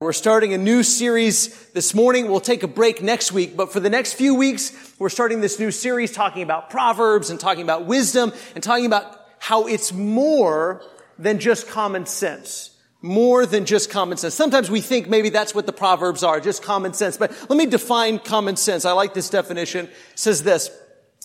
We're 0.00 0.12
starting 0.12 0.52
a 0.52 0.58
new 0.58 0.82
series 0.82 1.70
this 1.70 1.94
morning. 1.94 2.28
We'll 2.28 2.40
take 2.40 2.64
a 2.64 2.68
break 2.68 3.00
next 3.00 3.30
week, 3.30 3.56
but 3.56 3.72
for 3.72 3.78
the 3.78 3.88
next 3.88 4.14
few 4.14 4.34
weeks, 4.34 4.72
we're 4.98 5.08
starting 5.08 5.40
this 5.40 5.60
new 5.60 5.70
series 5.70 6.10
talking 6.10 6.42
about 6.42 6.68
Proverbs 6.68 7.30
and 7.30 7.38
talking 7.38 7.62
about 7.62 7.86
wisdom 7.86 8.32
and 8.56 8.64
talking 8.64 8.86
about 8.86 9.20
how 9.38 9.68
it's 9.68 9.92
more 9.92 10.82
than 11.16 11.38
just 11.38 11.68
common 11.68 12.06
sense. 12.06 12.76
More 13.02 13.46
than 13.46 13.66
just 13.66 13.88
common 13.88 14.18
sense. 14.18 14.34
Sometimes 14.34 14.68
we 14.68 14.80
think 14.80 15.08
maybe 15.08 15.28
that's 15.28 15.54
what 15.54 15.64
the 15.64 15.72
Proverbs 15.72 16.24
are, 16.24 16.40
just 16.40 16.64
common 16.64 16.92
sense. 16.92 17.16
But 17.16 17.30
let 17.48 17.56
me 17.56 17.66
define 17.66 18.18
common 18.18 18.56
sense. 18.56 18.84
I 18.84 18.92
like 18.92 19.14
this 19.14 19.30
definition. 19.30 19.86
It 19.86 19.92
says 20.16 20.42
this, 20.42 20.70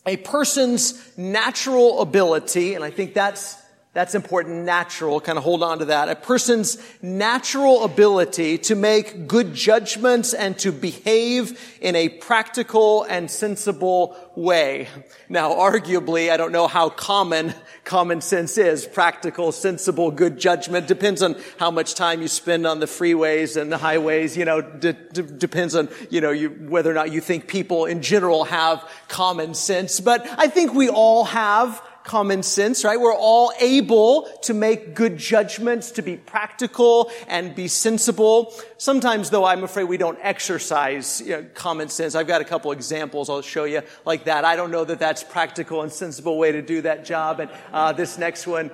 a 0.05 0.17
person's 0.17 1.17
natural 1.17 2.01
ability, 2.01 2.75
and 2.75 2.83
I 2.83 2.91
think 2.91 3.15
that's 3.15 3.58
that's 3.91 4.13
important, 4.13 4.65
natural, 4.65 5.19
kind 5.19 5.39
of 5.39 5.43
hold 5.43 5.63
on 5.63 5.79
to 5.79 5.85
that. 5.85 6.09
A 6.09 6.15
person's 6.15 6.77
natural 7.01 7.83
ability 7.83 8.59
to 8.59 8.75
make 8.75 9.27
good 9.27 9.55
judgments 9.55 10.35
and 10.35 10.57
to 10.59 10.71
behave 10.71 11.59
in 11.81 11.95
a 11.95 12.07
practical 12.07 13.03
and 13.03 13.31
sensible 13.31 14.15
way. 14.35 14.89
Now, 15.27 15.53
arguably, 15.53 16.29
I 16.29 16.37
don't 16.37 16.51
know 16.51 16.67
how 16.67 16.89
common 16.89 17.55
common 17.83 18.21
sense 18.21 18.59
is. 18.59 18.85
Practical, 18.85 19.51
sensible, 19.51 20.11
good 20.11 20.37
judgment 20.37 20.87
depends 20.87 21.23
on 21.23 21.35
how 21.57 21.71
much 21.71 21.95
time 21.95 22.21
you 22.21 22.27
spend 22.27 22.67
on 22.67 22.79
the 22.79 22.85
freeways 22.85 23.59
and 23.59 23.71
the 23.71 23.79
highways. 23.79 24.37
You 24.37 24.45
know, 24.45 24.61
d- 24.61 24.93
d- 25.11 25.23
depends 25.37 25.73
on, 25.73 25.89
you 26.11 26.21
know, 26.21 26.29
you, 26.29 26.49
whether 26.49 26.91
or 26.91 26.93
not 26.93 27.11
you 27.11 27.21
think 27.21 27.47
people 27.47 27.85
in 27.85 28.03
general 28.03 28.43
have 28.43 28.87
common 29.07 29.55
sense. 29.55 29.99
But 29.99 30.27
I 30.37 30.47
think 30.47 30.75
we 30.75 30.89
all 30.89 31.23
have 31.25 31.81
common 32.09 32.41
sense, 32.41 32.83
right? 32.83 32.99
We're 32.99 33.13
all 33.13 33.53
able 33.59 34.23
to 34.41 34.55
make 34.55 34.95
good 34.95 35.15
judgments, 35.15 35.91
to 35.91 36.01
be 36.01 36.17
practical 36.17 37.11
and 37.27 37.53
be 37.53 37.67
sensible. 37.67 38.51
Sometimes 38.79 39.29
though, 39.29 39.45
I'm 39.45 39.63
afraid 39.63 39.83
we 39.83 39.97
don't 39.97 40.17
exercise 40.23 41.21
you 41.21 41.33
know, 41.33 41.45
common 41.53 41.87
sense. 41.87 42.15
I've 42.15 42.25
got 42.25 42.41
a 42.41 42.45
couple 42.45 42.71
examples 42.71 43.29
I'll 43.29 43.43
show 43.43 43.65
you 43.65 43.83
like 44.05 44.23
that. 44.23 44.43
I 44.43 44.55
don't 44.55 44.71
know 44.71 44.83
that 44.85 44.97
that's 44.97 45.23
practical 45.23 45.83
and 45.83 45.91
sensible 45.91 46.39
way 46.39 46.51
to 46.51 46.63
do 46.63 46.81
that 46.81 47.05
job. 47.05 47.41
And 47.41 47.51
uh, 47.71 47.93
this 47.93 48.17
next 48.17 48.47
one, 48.47 48.71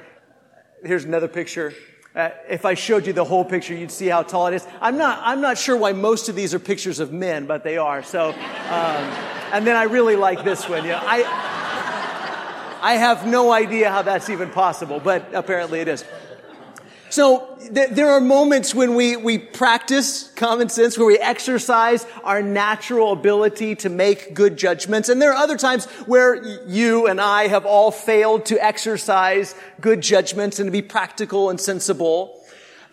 here's 0.85 1.03
another 1.03 1.27
picture. 1.27 1.73
Uh, 2.15 2.29
if 2.47 2.63
I 2.63 2.73
showed 2.73 3.05
you 3.05 3.11
the 3.11 3.25
whole 3.25 3.43
picture, 3.43 3.75
you'd 3.75 3.91
see 3.91 4.07
how 4.07 4.23
tall 4.23 4.47
it 4.47 4.53
is. 4.53 4.65
I'm 4.79 4.97
not, 4.97 5.19
I'm 5.21 5.41
not 5.41 5.57
sure 5.57 5.75
why 5.75 5.91
most 5.91 6.29
of 6.29 6.35
these 6.35 6.53
are 6.53 6.59
pictures 6.59 7.01
of 7.01 7.11
men, 7.11 7.47
but 7.47 7.65
they 7.65 7.75
are. 7.75 8.01
So, 8.01 8.29
um, 8.29 9.03
and 9.51 9.67
then 9.67 9.75
I 9.75 9.83
really 9.83 10.15
like 10.15 10.45
this 10.45 10.69
one. 10.69 10.85
You 10.85 10.91
know, 10.91 11.01
I, 11.03 11.44
I 12.85 12.97
have 12.97 13.25
no 13.25 13.51
idea 13.51 13.89
how 13.89 14.03
that's 14.03 14.29
even 14.29 14.51
possible, 14.51 14.99
but 14.99 15.33
apparently 15.33 15.79
it 15.79 15.87
is. 15.87 16.05
So 17.09 17.57
th- 17.73 17.89
there 17.89 18.11
are 18.11 18.21
moments 18.21 18.75
when 18.75 18.93
we, 18.93 19.17
we 19.17 19.39
practice 19.39 20.29
common 20.35 20.69
sense, 20.69 20.95
where 20.95 21.07
we 21.07 21.17
exercise 21.17 22.05
our 22.23 22.43
natural 22.43 23.11
ability 23.11 23.73
to 23.77 23.89
make 23.89 24.35
good 24.35 24.55
judgments. 24.55 25.09
And 25.09 25.19
there 25.19 25.31
are 25.31 25.35
other 25.35 25.57
times 25.57 25.85
where 26.05 26.35
you 26.67 27.07
and 27.07 27.19
I 27.19 27.47
have 27.47 27.65
all 27.65 27.89
failed 27.89 28.45
to 28.45 28.63
exercise 28.63 29.55
good 29.81 30.01
judgments 30.01 30.59
and 30.59 30.67
to 30.67 30.71
be 30.71 30.83
practical 30.83 31.49
and 31.49 31.59
sensible. 31.59 32.39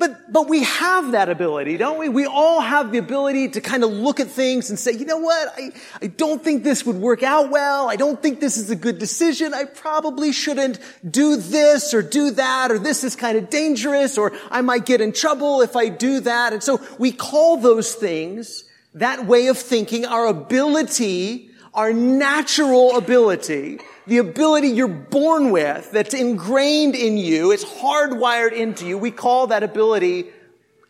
But, 0.03 0.33
but 0.33 0.49
we 0.49 0.65
have 0.65 1.13
that 1.13 1.29
ability, 1.29 1.77
don't 1.77 1.97
we? 1.97 2.09
We 2.09 2.27
all 2.27 2.61
have 2.61 2.91
the 2.91 2.99
ability 2.99 3.51
to 3.51 3.61
kind 3.61 3.85
of 3.85 3.93
look 3.93 4.19
at 4.19 4.27
things 4.27 4.69
and 4.69 4.77
say, 4.77 4.91
you 4.91 5.05
know 5.05 5.19
what? 5.19 5.55
I, 5.57 5.71
I 6.03 6.09
don't 6.09 6.43
think 6.43 6.65
this 6.65 6.85
would 6.85 6.97
work 6.97 7.23
out 7.23 7.51
well. 7.51 7.89
I 7.89 7.95
don't 7.95 8.21
think 8.21 8.41
this 8.41 8.57
is 8.57 8.69
a 8.69 8.75
good 8.75 8.99
decision. 8.99 9.55
I 9.55 9.63
probably 9.63 10.33
shouldn't 10.33 10.81
do 11.09 11.37
this 11.37 11.95
or 11.95 12.03
do 12.03 12.33
that, 12.33 12.73
or 12.73 12.81
this 12.81 13.05
is 13.05 13.15
kind 13.15 13.39
of 13.39 13.49
dangerous, 13.49 14.19
or 14.19 14.33
I 14.51 14.61
might 14.61 14.87
get 14.87 15.01
in 15.01 15.13
trouble 15.13 15.63
if 15.63 15.77
I 15.77 15.89
do 15.89 16.19
that. 16.19 16.53
And 16.53 16.65
so 16.65 16.81
we 16.99 17.13
call 17.13 17.59
those 17.59 17.95
things, 17.95 18.65
that 18.95 19.27
way 19.27 19.47
of 19.47 19.57
thinking, 19.57 20.05
our 20.05 20.27
ability, 20.27 21.52
our 21.75 21.93
natural 21.93 22.97
ability 22.97 23.81
the 24.07 24.19
ability 24.19 24.69
you're 24.69 24.89
born 24.89 25.51
with, 25.51 25.91
that's 25.93 26.15
ingrained 26.15 26.95
in 26.95 27.17
you, 27.17 27.53
it's 27.53 27.65
hardwired 27.65 28.53
into 28.53 28.87
you. 28.87 28.99
We 28.99 29.11
call 29.11 29.49
that 29.49 29.63
ability 29.63 30.27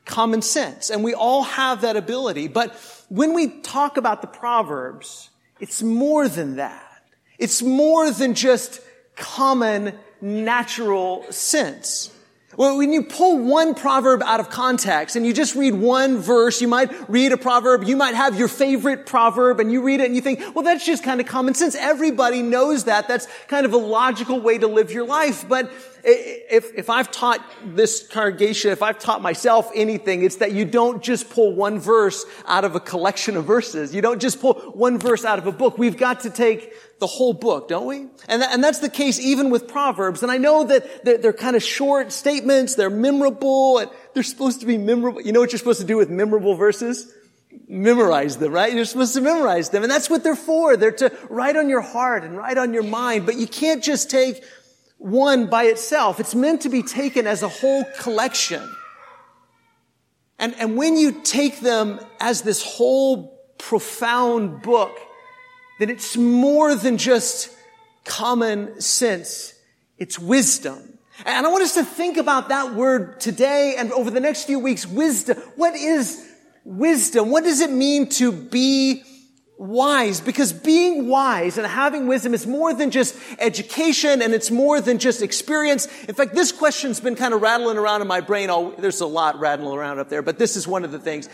common 0.04 0.42
sense. 0.42 0.90
And 0.90 1.04
we 1.04 1.14
all 1.14 1.42
have 1.42 1.82
that 1.82 1.96
ability. 1.96 2.48
But 2.48 2.74
when 3.08 3.34
we 3.34 3.60
talk 3.60 3.96
about 3.96 4.20
the 4.20 4.26
Proverbs, 4.26 5.30
it's 5.60 5.82
more 5.82 6.28
than 6.28 6.56
that. 6.56 7.02
It's 7.38 7.62
more 7.62 8.10
than 8.10 8.34
just 8.34 8.80
common 9.16 9.98
natural 10.20 11.30
sense. 11.30 12.10
Well, 12.54 12.76
when 12.76 12.92
you 12.92 13.02
pull 13.02 13.38
one 13.38 13.74
proverb 13.74 14.22
out 14.22 14.38
of 14.38 14.50
context 14.50 15.16
and 15.16 15.26
you 15.26 15.32
just 15.32 15.54
read 15.54 15.72
one 15.72 16.18
verse, 16.18 16.60
you 16.60 16.68
might 16.68 16.90
read 17.08 17.32
a 17.32 17.38
proverb, 17.38 17.84
you 17.84 17.96
might 17.96 18.14
have 18.14 18.38
your 18.38 18.48
favorite 18.48 19.06
proverb 19.06 19.58
and 19.58 19.72
you 19.72 19.80
read 19.82 20.00
it 20.00 20.06
and 20.06 20.14
you 20.14 20.20
think, 20.20 20.54
well, 20.54 20.62
that's 20.62 20.84
just 20.84 21.02
kind 21.02 21.18
of 21.18 21.26
common 21.26 21.54
sense. 21.54 21.74
Everybody 21.74 22.42
knows 22.42 22.84
that. 22.84 23.08
That's 23.08 23.26
kind 23.48 23.64
of 23.64 23.72
a 23.72 23.78
logical 23.78 24.38
way 24.38 24.58
to 24.58 24.66
live 24.66 24.90
your 24.90 25.06
life. 25.06 25.48
But 25.48 25.72
if, 26.04 26.74
if 26.74 26.90
I've 26.90 27.10
taught 27.10 27.42
this 27.64 28.06
congregation, 28.06 28.70
if 28.70 28.82
I've 28.82 28.98
taught 28.98 29.22
myself 29.22 29.70
anything, 29.74 30.22
it's 30.22 30.36
that 30.36 30.52
you 30.52 30.66
don't 30.66 31.02
just 31.02 31.30
pull 31.30 31.54
one 31.54 31.78
verse 31.78 32.26
out 32.46 32.64
of 32.66 32.74
a 32.74 32.80
collection 32.80 33.36
of 33.36 33.46
verses. 33.46 33.94
You 33.94 34.02
don't 34.02 34.20
just 34.20 34.42
pull 34.42 34.54
one 34.74 34.98
verse 34.98 35.24
out 35.24 35.38
of 35.38 35.46
a 35.46 35.52
book. 35.52 35.78
We've 35.78 35.96
got 35.96 36.20
to 36.20 36.30
take 36.30 36.74
the 37.02 37.06
whole 37.08 37.32
book, 37.32 37.66
don't 37.66 37.86
we? 37.86 38.06
And, 38.28 38.44
and 38.44 38.62
that's 38.62 38.78
the 38.78 38.88
case 38.88 39.18
even 39.18 39.50
with 39.50 39.66
Proverbs. 39.66 40.22
And 40.22 40.30
I 40.30 40.38
know 40.38 40.62
that 40.62 41.04
they're, 41.04 41.18
they're 41.18 41.32
kind 41.32 41.56
of 41.56 41.62
short 41.64 42.12
statements, 42.12 42.76
they're 42.76 42.90
memorable, 42.90 43.78
and 43.78 43.90
they're 44.14 44.22
supposed 44.22 44.60
to 44.60 44.66
be 44.66 44.78
memorable. 44.78 45.20
You 45.20 45.32
know 45.32 45.40
what 45.40 45.50
you're 45.50 45.58
supposed 45.58 45.80
to 45.80 45.86
do 45.86 45.96
with 45.96 46.10
memorable 46.10 46.54
verses? 46.54 47.12
Memorize 47.66 48.36
them, 48.36 48.52
right? 48.52 48.72
You're 48.72 48.84
supposed 48.84 49.14
to 49.14 49.20
memorize 49.20 49.70
them. 49.70 49.82
And 49.82 49.90
that's 49.90 50.08
what 50.08 50.22
they're 50.22 50.36
for. 50.36 50.76
They're 50.76 50.92
to 50.92 51.12
write 51.28 51.56
on 51.56 51.68
your 51.68 51.80
heart 51.80 52.22
and 52.22 52.36
write 52.36 52.56
on 52.56 52.72
your 52.72 52.84
mind. 52.84 53.26
But 53.26 53.34
you 53.36 53.48
can't 53.48 53.82
just 53.82 54.08
take 54.08 54.44
one 54.98 55.48
by 55.48 55.64
itself. 55.64 56.20
It's 56.20 56.36
meant 56.36 56.60
to 56.60 56.68
be 56.68 56.84
taken 56.84 57.26
as 57.26 57.42
a 57.42 57.48
whole 57.48 57.84
collection. 57.98 58.62
And, 60.38 60.54
and 60.54 60.76
when 60.76 60.96
you 60.96 61.20
take 61.24 61.58
them 61.58 61.98
as 62.20 62.42
this 62.42 62.62
whole 62.62 63.42
profound 63.58 64.62
book, 64.62 64.96
then 65.82 65.90
it's 65.90 66.16
more 66.16 66.76
than 66.76 66.96
just 66.96 67.50
common 68.04 68.80
sense. 68.80 69.52
It's 69.98 70.16
wisdom. 70.16 70.96
And 71.26 71.44
I 71.44 71.50
want 71.50 71.64
us 71.64 71.74
to 71.74 71.84
think 71.84 72.18
about 72.18 72.50
that 72.50 72.74
word 72.74 73.18
today 73.20 73.74
and 73.76 73.90
over 73.90 74.08
the 74.08 74.20
next 74.20 74.44
few 74.44 74.60
weeks. 74.60 74.86
Wisdom. 74.86 75.38
What 75.56 75.74
is 75.74 76.24
wisdom? 76.64 77.30
What 77.30 77.42
does 77.42 77.60
it 77.60 77.72
mean 77.72 78.08
to 78.10 78.30
be 78.30 79.02
wise? 79.58 80.20
Because 80.20 80.52
being 80.52 81.08
wise 81.08 81.58
and 81.58 81.66
having 81.66 82.06
wisdom 82.06 82.32
is 82.32 82.46
more 82.46 82.72
than 82.72 82.92
just 82.92 83.16
education 83.40 84.22
and 84.22 84.34
it's 84.34 84.52
more 84.52 84.80
than 84.80 84.98
just 84.98 85.20
experience. 85.20 85.86
In 86.04 86.14
fact, 86.14 86.32
this 86.32 86.52
question's 86.52 87.00
been 87.00 87.16
kind 87.16 87.34
of 87.34 87.42
rattling 87.42 87.76
around 87.76 88.02
in 88.02 88.06
my 88.06 88.20
brain. 88.20 88.50
All, 88.50 88.70
there's 88.70 89.00
a 89.00 89.06
lot 89.06 89.40
rattling 89.40 89.76
around 89.76 89.98
up 89.98 90.08
there, 90.08 90.22
but 90.22 90.38
this 90.38 90.54
is 90.54 90.68
one 90.68 90.84
of 90.84 90.92
the 90.92 91.00
things. 91.00 91.28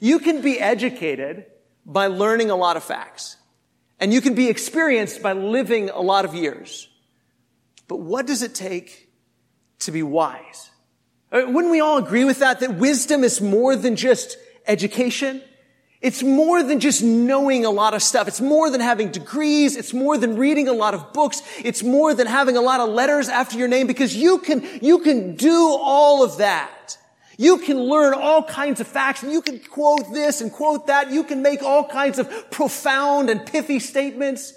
You 0.00 0.18
can 0.18 0.42
be 0.42 0.58
educated 0.58 1.46
by 1.86 2.08
learning 2.08 2.50
a 2.50 2.56
lot 2.56 2.76
of 2.76 2.82
facts. 2.82 3.36
And 4.02 4.12
you 4.12 4.20
can 4.20 4.34
be 4.34 4.48
experienced 4.48 5.22
by 5.22 5.32
living 5.32 5.88
a 5.88 6.00
lot 6.00 6.24
of 6.24 6.34
years. 6.34 6.88
But 7.86 8.00
what 8.00 8.26
does 8.26 8.42
it 8.42 8.52
take 8.52 9.08
to 9.78 9.92
be 9.92 10.02
wise? 10.02 10.70
Wouldn't 11.30 11.70
we 11.70 11.78
all 11.78 11.98
agree 11.98 12.24
with 12.24 12.40
that? 12.40 12.58
That 12.58 12.74
wisdom 12.78 13.22
is 13.22 13.40
more 13.40 13.76
than 13.76 13.94
just 13.94 14.38
education. 14.66 15.40
It's 16.00 16.20
more 16.20 16.64
than 16.64 16.80
just 16.80 17.04
knowing 17.04 17.64
a 17.64 17.70
lot 17.70 17.94
of 17.94 18.02
stuff. 18.02 18.26
It's 18.26 18.40
more 18.40 18.70
than 18.70 18.80
having 18.80 19.12
degrees. 19.12 19.76
It's 19.76 19.94
more 19.94 20.18
than 20.18 20.36
reading 20.36 20.66
a 20.66 20.72
lot 20.72 20.94
of 20.94 21.12
books. 21.12 21.40
It's 21.64 21.84
more 21.84 22.12
than 22.12 22.26
having 22.26 22.56
a 22.56 22.60
lot 22.60 22.80
of 22.80 22.88
letters 22.88 23.28
after 23.28 23.56
your 23.56 23.68
name 23.68 23.86
because 23.86 24.16
you 24.16 24.38
can, 24.38 24.68
you 24.82 24.98
can 24.98 25.36
do 25.36 25.78
all 25.80 26.24
of 26.24 26.38
that. 26.38 26.98
You 27.38 27.58
can 27.58 27.78
learn 27.78 28.14
all 28.14 28.42
kinds 28.42 28.80
of 28.80 28.86
facts 28.86 29.22
and 29.22 29.32
you 29.32 29.42
can 29.42 29.58
quote 29.58 30.12
this 30.12 30.40
and 30.40 30.52
quote 30.52 30.86
that. 30.88 31.10
You 31.10 31.24
can 31.24 31.42
make 31.42 31.62
all 31.62 31.84
kinds 31.88 32.18
of 32.18 32.50
profound 32.50 33.30
and 33.30 33.44
pithy 33.44 33.78
statements. 33.78 34.54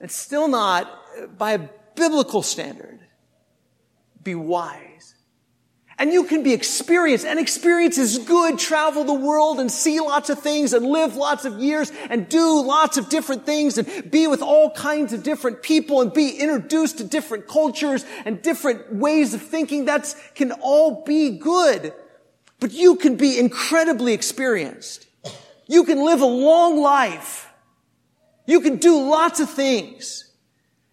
and 0.00 0.10
still 0.10 0.48
not, 0.48 0.88
by 1.36 1.52
a 1.52 1.68
biblical 1.94 2.42
standard, 2.42 3.00
be 4.22 4.34
wise. 4.34 5.14
And 6.00 6.12
you 6.12 6.24
can 6.24 6.44
be 6.44 6.52
experienced, 6.52 7.26
and 7.26 7.40
experience 7.40 7.98
is 7.98 8.18
good. 8.18 8.56
Travel 8.56 9.02
the 9.02 9.12
world 9.12 9.58
and 9.58 9.70
see 9.70 9.98
lots 9.98 10.30
of 10.30 10.38
things 10.38 10.72
and 10.72 10.86
live 10.86 11.16
lots 11.16 11.44
of 11.44 11.58
years 11.58 11.90
and 12.08 12.28
do 12.28 12.62
lots 12.62 12.98
of 12.98 13.08
different 13.08 13.44
things 13.44 13.78
and 13.78 14.08
be 14.08 14.28
with 14.28 14.40
all 14.40 14.70
kinds 14.70 15.12
of 15.12 15.24
different 15.24 15.60
people 15.60 16.00
and 16.00 16.12
be 16.12 16.38
introduced 16.38 16.98
to 16.98 17.04
different 17.04 17.48
cultures 17.48 18.04
and 18.24 18.40
different 18.42 18.94
ways 18.94 19.34
of 19.34 19.42
thinking. 19.42 19.86
That 19.86 20.14
can 20.36 20.52
all 20.52 21.02
be 21.04 21.36
good. 21.36 21.92
But 22.60 22.72
you 22.72 22.94
can 22.94 23.16
be 23.16 23.36
incredibly 23.36 24.14
experienced. 24.14 25.06
You 25.66 25.82
can 25.82 26.04
live 26.04 26.20
a 26.20 26.26
long 26.26 26.80
life. 26.80 27.52
You 28.46 28.60
can 28.60 28.76
do 28.76 29.02
lots 29.10 29.40
of 29.40 29.50
things 29.50 30.32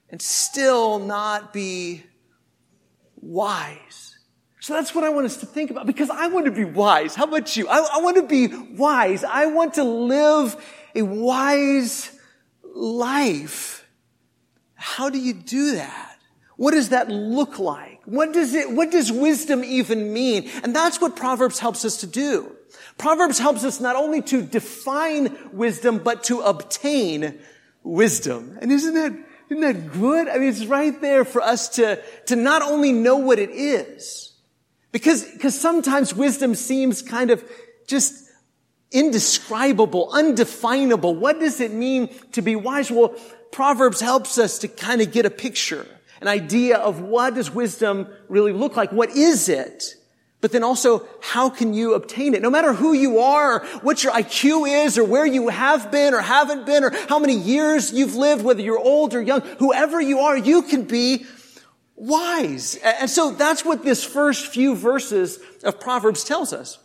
and 0.10 0.20
still 0.20 1.00
not 1.00 1.54
be 1.54 2.04
wise. 3.22 4.05
So 4.66 4.74
that's 4.74 4.96
what 4.96 5.04
I 5.04 5.10
want 5.10 5.28
us 5.28 5.38
to 5.38 5.46
think 5.46 5.70
about 5.70 5.86
because 5.86 6.10
I 6.10 6.26
want 6.26 6.48
to 6.48 6.52
be 6.52 6.66
wise. 6.66 7.14
How 7.14 7.26
about 7.26 7.56
you? 7.56 7.68
I, 7.68 7.88
I 7.98 8.00
want 8.00 8.16
to 8.16 8.24
be 8.24 8.48
wise. 8.48 9.24
I 9.24 9.46
want 9.46 9.76
to 9.76 9.84
live 9.84 10.56
a 10.96 11.04
wise 11.04 12.10
life. 12.74 13.88
How 14.74 15.12
do 15.12 15.20
you 15.20 15.34
do 15.34 15.76
that? 15.76 16.18
What 16.58 16.72
does 16.72 16.90
that 16.90 17.10
look 17.10 17.60
like? 17.60 18.02
What 18.06 18.34
does 18.34 18.56
it, 18.56 18.72
what 18.72 18.90
does 18.90 19.12
wisdom 19.12 19.64
even 19.64 20.12
mean? 20.12 20.50
And 20.64 20.76
that's 20.76 21.00
what 21.00 21.16
Proverbs 21.16 21.60
helps 21.60 21.86
us 21.86 21.98
to 21.98 22.08
do. 22.08 22.56
Proverbs 22.98 23.38
helps 23.38 23.64
us 23.64 23.80
not 23.80 23.96
only 23.96 24.24
to 24.24 24.42
define 24.42 25.38
wisdom, 25.54 26.00
but 26.00 26.24
to 26.24 26.40
obtain 26.40 27.38
wisdom. 27.84 28.58
And 28.64 28.72
isn't 28.72 28.96
that, 28.96 29.16
isn't 29.52 29.62
that 29.62 29.94
good? 29.94 30.28
I 30.28 30.40
mean, 30.40 30.50
it's 30.50 30.66
right 30.66 31.00
there 31.02 31.24
for 31.24 31.44
us 31.44 31.70
to, 31.76 32.02
to 32.26 32.36
not 32.36 32.64
only 32.64 32.94
know 32.94 33.18
what 33.18 33.38
it 33.38 33.52
is, 33.52 34.25
because, 34.96 35.26
because 35.26 35.60
sometimes 35.60 36.16
wisdom 36.16 36.56
seems 36.56 37.02
kind 37.02 37.30
of 37.30 37.44
just 37.86 38.32
indescribable, 38.94 40.10
undefinable. 40.14 41.14
What 41.14 41.42
does 41.42 41.60
it 41.60 41.74
mean 41.74 42.08
to 42.32 42.42
be 42.42 42.56
wise? 42.56 42.90
Well, 42.90 43.14
Proverbs 43.52 44.00
helps 44.00 44.38
us 44.38 44.60
to 44.60 44.70
kind 44.70 45.02
of 45.02 45.12
get 45.12 45.26
a 45.26 45.30
picture, 45.30 45.86
an 46.22 46.30
idea 46.30 46.78
of 46.78 47.02
what 47.02 47.36
does 47.36 47.52
wisdom 47.52 48.08
really 48.30 48.54
look 48.54 48.78
like? 48.78 48.94
What 48.94 49.10
is 49.10 49.50
it? 49.50 49.96
But 50.40 50.54
then 50.54 50.64
also, 50.64 51.06
how 51.22 51.50
can 51.50 51.74
you 51.74 51.94
obtain 51.96 52.34
it? 52.34 52.42
No 52.42 52.50
matter 52.50 52.72
who 52.72 52.94
you 52.94 53.20
are, 53.20 53.66
what 53.82 54.02
your 54.02 54.14
IQ 54.14 54.86
is, 54.86 54.98
or 54.98 55.04
where 55.04 55.26
you 55.26 55.50
have 55.50 55.92
been 55.92 56.14
or 56.14 56.22
haven't 56.22 56.66
been, 56.66 56.86
or 56.86 56.92
how 57.10 57.20
many 57.20 57.36
years 57.36 57.92
you've 57.92 58.16
lived, 58.16 58.46
whether 58.46 58.62
you're 58.62 58.80
old 58.80 59.14
or 59.14 59.22
young, 59.22 59.42
whoever 59.60 60.00
you 60.00 60.20
are, 60.20 60.38
you 60.38 60.62
can 60.62 60.84
be 60.84 61.26
wise. 61.96 62.76
And 62.76 63.10
so 63.10 63.32
that's 63.32 63.64
what 63.64 63.84
this 63.84 64.04
first 64.04 64.48
few 64.48 64.76
verses 64.76 65.40
of 65.64 65.80
Proverbs 65.80 66.24
tells 66.24 66.54
us. 66.54 66.78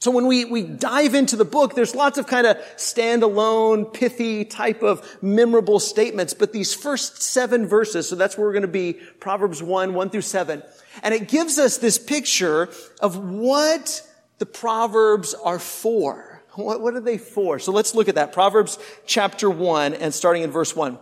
So 0.00 0.12
when 0.12 0.26
we, 0.26 0.44
we 0.44 0.62
dive 0.62 1.16
into 1.16 1.34
the 1.34 1.44
book, 1.44 1.74
there's 1.74 1.94
lots 1.94 2.18
of 2.18 2.28
kind 2.28 2.46
of 2.46 2.56
standalone, 2.76 3.92
pithy 3.92 4.44
type 4.44 4.82
of 4.82 5.04
memorable 5.20 5.80
statements, 5.80 6.34
but 6.34 6.52
these 6.52 6.72
first 6.72 7.20
seven 7.20 7.66
verses, 7.66 8.08
so 8.08 8.14
that's 8.14 8.38
where 8.38 8.46
we're 8.46 8.52
going 8.52 8.62
to 8.62 8.68
be, 8.68 8.92
Proverbs 9.18 9.60
1, 9.60 9.94
1 9.94 10.10
through 10.10 10.20
7, 10.20 10.62
and 11.02 11.14
it 11.14 11.26
gives 11.26 11.58
us 11.58 11.78
this 11.78 11.98
picture 11.98 12.68
of 13.00 13.16
what 13.16 14.08
the 14.38 14.46
Proverbs 14.46 15.34
are 15.34 15.58
for. 15.58 16.42
What, 16.54 16.80
what 16.80 16.94
are 16.94 17.00
they 17.00 17.18
for? 17.18 17.58
So 17.58 17.72
let's 17.72 17.92
look 17.94 18.08
at 18.08 18.14
that. 18.14 18.32
Proverbs 18.32 18.78
chapter 19.04 19.50
1 19.50 19.94
and 19.94 20.14
starting 20.14 20.44
in 20.44 20.52
verse 20.52 20.76
1. 20.76 20.96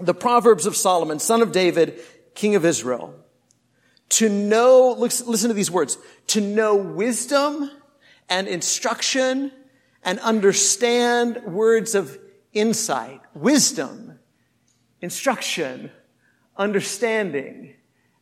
The 0.00 0.14
Proverbs 0.14 0.66
of 0.66 0.76
Solomon, 0.76 1.18
son 1.18 1.40
of 1.40 1.52
David, 1.52 2.00
king 2.36 2.54
of 2.54 2.64
Israel. 2.64 3.14
To 4.10 4.28
know, 4.28 4.92
listen 4.96 5.48
to 5.48 5.54
these 5.54 5.70
words, 5.70 5.98
to 6.28 6.40
know 6.40 6.76
wisdom 6.76 7.70
and 8.28 8.46
instruction 8.46 9.50
and 10.04 10.20
understand 10.20 11.42
words 11.44 11.96
of 11.96 12.16
insight, 12.52 13.20
wisdom, 13.34 14.20
instruction, 15.00 15.90
understanding, 16.56 17.74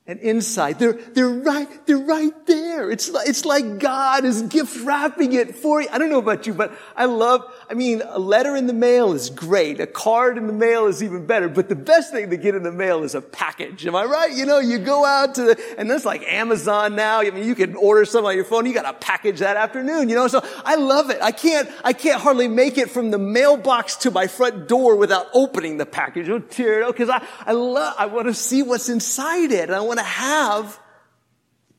and 0.07 0.21
insight. 0.21 0.79
They're, 0.79 0.93
they're 0.93 1.31
right, 1.31 1.87
they're 1.87 1.97
right 1.97 2.47
there. 2.47 2.91
It's 2.91 3.09
like, 3.09 3.27
it's 3.27 3.47
like 3.47 3.79
God 3.79 4.27
is 4.27 4.43
gift 4.43 4.85
wrapping 4.85 5.33
it 5.33 5.55
for 5.55 5.81
you. 5.81 5.89
I 5.91 5.97
don't 5.97 6.11
know 6.11 6.19
about 6.19 6.47
you, 6.47 6.53
but 6.53 6.75
I 6.95 7.07
love, 7.07 7.43
I 7.71 7.75
mean, 7.75 8.03
a 8.05 8.19
letter 8.19 8.55
in 8.55 8.67
the 8.67 8.75
mail 8.75 9.15
is 9.15 9.31
great. 9.31 9.81
A 9.81 9.87
card 9.87 10.37
in 10.37 10.47
the 10.47 10.53
mail 10.53 10.89
is 10.89 11.03
even 11.03 11.25
better, 11.25 11.49
but 11.49 11.71
the 11.71 11.75
best 11.75 12.13
thing 12.13 12.29
to 12.29 12.37
get 12.37 12.55
in 12.55 12.63
the 12.63 12.71
mail 12.71 13.03
is 13.03 13.15
a 13.15 13.23
package. 13.23 13.87
Am 13.87 13.97
I 13.97 14.05
right? 14.05 14.31
You 14.31 14.45
know, 14.45 14.59
you 14.59 14.79
go 14.79 15.07
out 15.07 15.37
to 15.37 15.43
the, 15.43 15.75
and 15.79 15.91
that's 15.91 16.05
like 16.05 16.23
Amazon 16.25 16.97
now. 16.97 17.21
I 17.21 17.31
mean, 17.31 17.49
you 17.49 17.55
can 17.55 17.75
order 17.75 18.05
something 18.05 18.29
on 18.29 18.37
your 18.37 18.45
phone. 18.45 18.67
You 18.67 18.75
got 18.75 18.85
a 18.85 18.99
package 18.99 19.39
that 19.39 19.57
afternoon, 19.57 20.11
you 20.11 20.17
know, 20.17 20.29
so 20.29 20.45
I 20.67 20.75
love 20.75 21.09
it. 21.09 21.23
I 21.23 21.33
can't, 21.33 21.71
I 21.83 21.95
can't 21.95 22.21
hardly 22.21 22.49
make 22.49 22.77
it 22.77 22.91
from 22.91 23.11
the 23.11 23.19
mailbox 23.19 23.97
to 23.97 24.11
my 24.11 24.27
front 24.27 24.69
door 24.69 24.97
without 24.97 25.29
opening 25.33 25.79
the 25.79 25.87
package. 25.87 26.29
Oh, 26.29 26.41
tear, 26.41 26.83
it 26.83 26.85
oh, 26.85 26.93
because 26.93 27.09
I, 27.09 27.27
I 27.47 27.53
love, 27.53 27.95
I 27.99 28.05
want 28.05 28.27
to 28.27 28.35
see 28.35 28.63
what's 28.63 28.91
inside 28.91 29.51
it. 29.51 29.71
I 29.71 29.81
want 29.81 29.94
want 29.95 30.05
to 30.05 30.13
have 30.13 30.81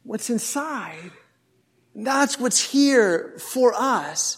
what's 0.04 0.30
inside. 0.30 1.12
And 1.94 2.08
that's 2.08 2.40
what's 2.40 2.72
here 2.72 3.36
for 3.38 3.74
us. 3.76 4.38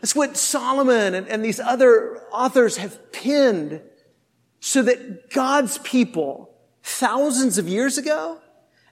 That's 0.00 0.16
what 0.16 0.38
Solomon 0.38 1.14
and, 1.14 1.28
and 1.28 1.44
these 1.44 1.60
other 1.60 2.22
authors 2.32 2.78
have 2.78 3.12
pinned 3.12 3.82
so 4.60 4.82
that 4.82 5.30
God's 5.30 5.76
people 5.78 6.54
thousands 6.82 7.58
of 7.58 7.68
years 7.68 7.98
ago 7.98 8.38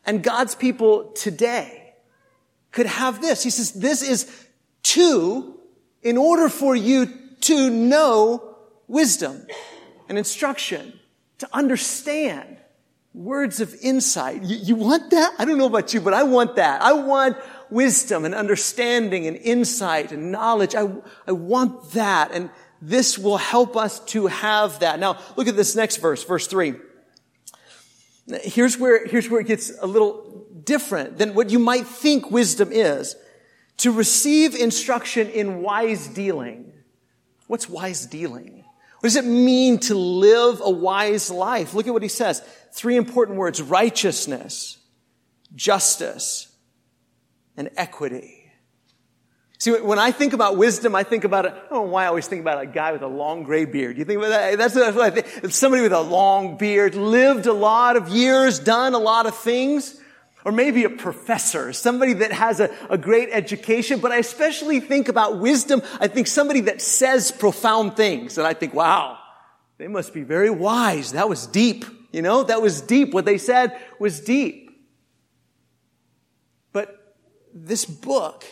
and 0.04 0.22
God's 0.22 0.54
people 0.54 1.12
today 1.12 1.94
could 2.70 2.86
have 2.86 3.22
this. 3.22 3.42
He 3.42 3.50
says, 3.50 3.72
this 3.72 4.02
is 4.02 4.46
two 4.82 5.58
in 6.02 6.18
order 6.18 6.50
for 6.50 6.76
you 6.76 7.06
to 7.42 7.70
know 7.70 8.56
wisdom 8.86 9.46
and 10.08 10.18
instruction, 10.18 10.98
to 11.38 11.48
understand 11.52 12.57
words 13.18 13.60
of 13.60 13.74
insight. 13.82 14.42
You, 14.44 14.56
you, 14.56 14.74
want 14.76 15.10
that? 15.10 15.34
I 15.38 15.44
don't 15.44 15.58
know 15.58 15.66
about 15.66 15.92
you, 15.92 16.00
but 16.00 16.14
I 16.14 16.22
want 16.22 16.56
that. 16.56 16.80
I 16.80 16.92
want 16.92 17.36
wisdom 17.68 18.24
and 18.24 18.34
understanding 18.34 19.26
and 19.26 19.36
insight 19.36 20.12
and 20.12 20.30
knowledge. 20.30 20.74
I, 20.76 20.88
I 21.26 21.32
want 21.32 21.90
that. 21.92 22.30
And 22.32 22.48
this 22.80 23.18
will 23.18 23.36
help 23.36 23.76
us 23.76 23.98
to 24.06 24.28
have 24.28 24.78
that. 24.80 25.00
Now, 25.00 25.18
look 25.36 25.48
at 25.48 25.56
this 25.56 25.74
next 25.74 25.96
verse, 25.96 26.22
verse 26.22 26.46
three. 26.46 26.74
Here's 28.42 28.78
where, 28.78 29.04
here's 29.04 29.28
where 29.28 29.40
it 29.40 29.48
gets 29.48 29.72
a 29.80 29.86
little 29.86 30.46
different 30.64 31.18
than 31.18 31.34
what 31.34 31.50
you 31.50 31.58
might 31.58 31.86
think 31.86 32.30
wisdom 32.30 32.70
is. 32.70 33.16
To 33.78 33.90
receive 33.90 34.54
instruction 34.54 35.28
in 35.28 35.62
wise 35.62 36.08
dealing. 36.08 36.72
What's 37.46 37.68
wise 37.68 38.06
dealing? 38.06 38.64
What 39.00 39.08
does 39.08 39.16
it 39.16 39.24
mean 39.24 39.78
to 39.80 39.94
live 39.94 40.60
a 40.62 40.70
wise 40.70 41.30
life? 41.30 41.72
Look 41.74 41.86
at 41.86 41.92
what 41.92 42.02
he 42.02 42.08
says. 42.08 42.42
Three 42.72 42.96
important 42.96 43.38
words, 43.38 43.62
righteousness, 43.62 44.78
justice, 45.54 46.52
and 47.56 47.70
equity. 47.76 48.38
See, 49.58 49.72
when 49.72 49.98
I 49.98 50.12
think 50.12 50.32
about 50.32 50.56
wisdom, 50.56 50.94
I 50.94 51.02
think 51.02 51.24
about 51.24 51.44
it, 51.44 51.52
I 51.52 51.58
don't 51.68 51.72
know 51.72 51.82
why 51.82 52.04
I 52.04 52.06
always 52.06 52.28
think 52.28 52.40
about 52.40 52.62
a 52.62 52.66
guy 52.66 52.92
with 52.92 53.02
a 53.02 53.08
long 53.08 53.42
gray 53.42 53.64
beard. 53.64 53.98
You 53.98 54.04
think 54.04 54.18
about 54.18 54.28
that? 54.30 54.56
That's, 54.56 54.74
what 54.76 55.00
I 55.00 55.10
think. 55.10 55.52
Somebody 55.52 55.82
with 55.82 55.92
a 55.92 56.00
long 56.00 56.56
beard, 56.56 56.94
lived 56.94 57.46
a 57.46 57.52
lot 57.52 57.96
of 57.96 58.08
years, 58.08 58.60
done 58.60 58.94
a 58.94 58.98
lot 58.98 59.26
of 59.26 59.36
things. 59.36 60.00
Or 60.44 60.52
maybe 60.52 60.84
a 60.84 60.90
professor, 60.90 61.72
somebody 61.72 62.14
that 62.14 62.32
has 62.32 62.60
a, 62.60 62.74
a 62.88 62.96
great 62.96 63.28
education, 63.32 64.00
but 64.00 64.12
I 64.12 64.18
especially 64.18 64.80
think 64.80 65.08
about 65.08 65.40
wisdom. 65.40 65.82
I 66.00 66.08
think 66.08 66.26
somebody 66.26 66.60
that 66.62 66.80
says 66.80 67.30
profound 67.30 67.96
things. 67.96 68.38
And 68.38 68.46
I 68.46 68.54
think, 68.54 68.72
wow, 68.72 69.18
they 69.78 69.88
must 69.88 70.14
be 70.14 70.22
very 70.22 70.50
wise. 70.50 71.12
That 71.12 71.28
was 71.28 71.46
deep. 71.46 71.84
You 72.12 72.22
know, 72.22 72.44
that 72.44 72.62
was 72.62 72.80
deep. 72.80 73.12
What 73.12 73.24
they 73.24 73.38
said 73.38 73.78
was 73.98 74.20
deep. 74.20 74.70
But 76.72 77.16
this 77.52 77.84
book, 77.84 78.44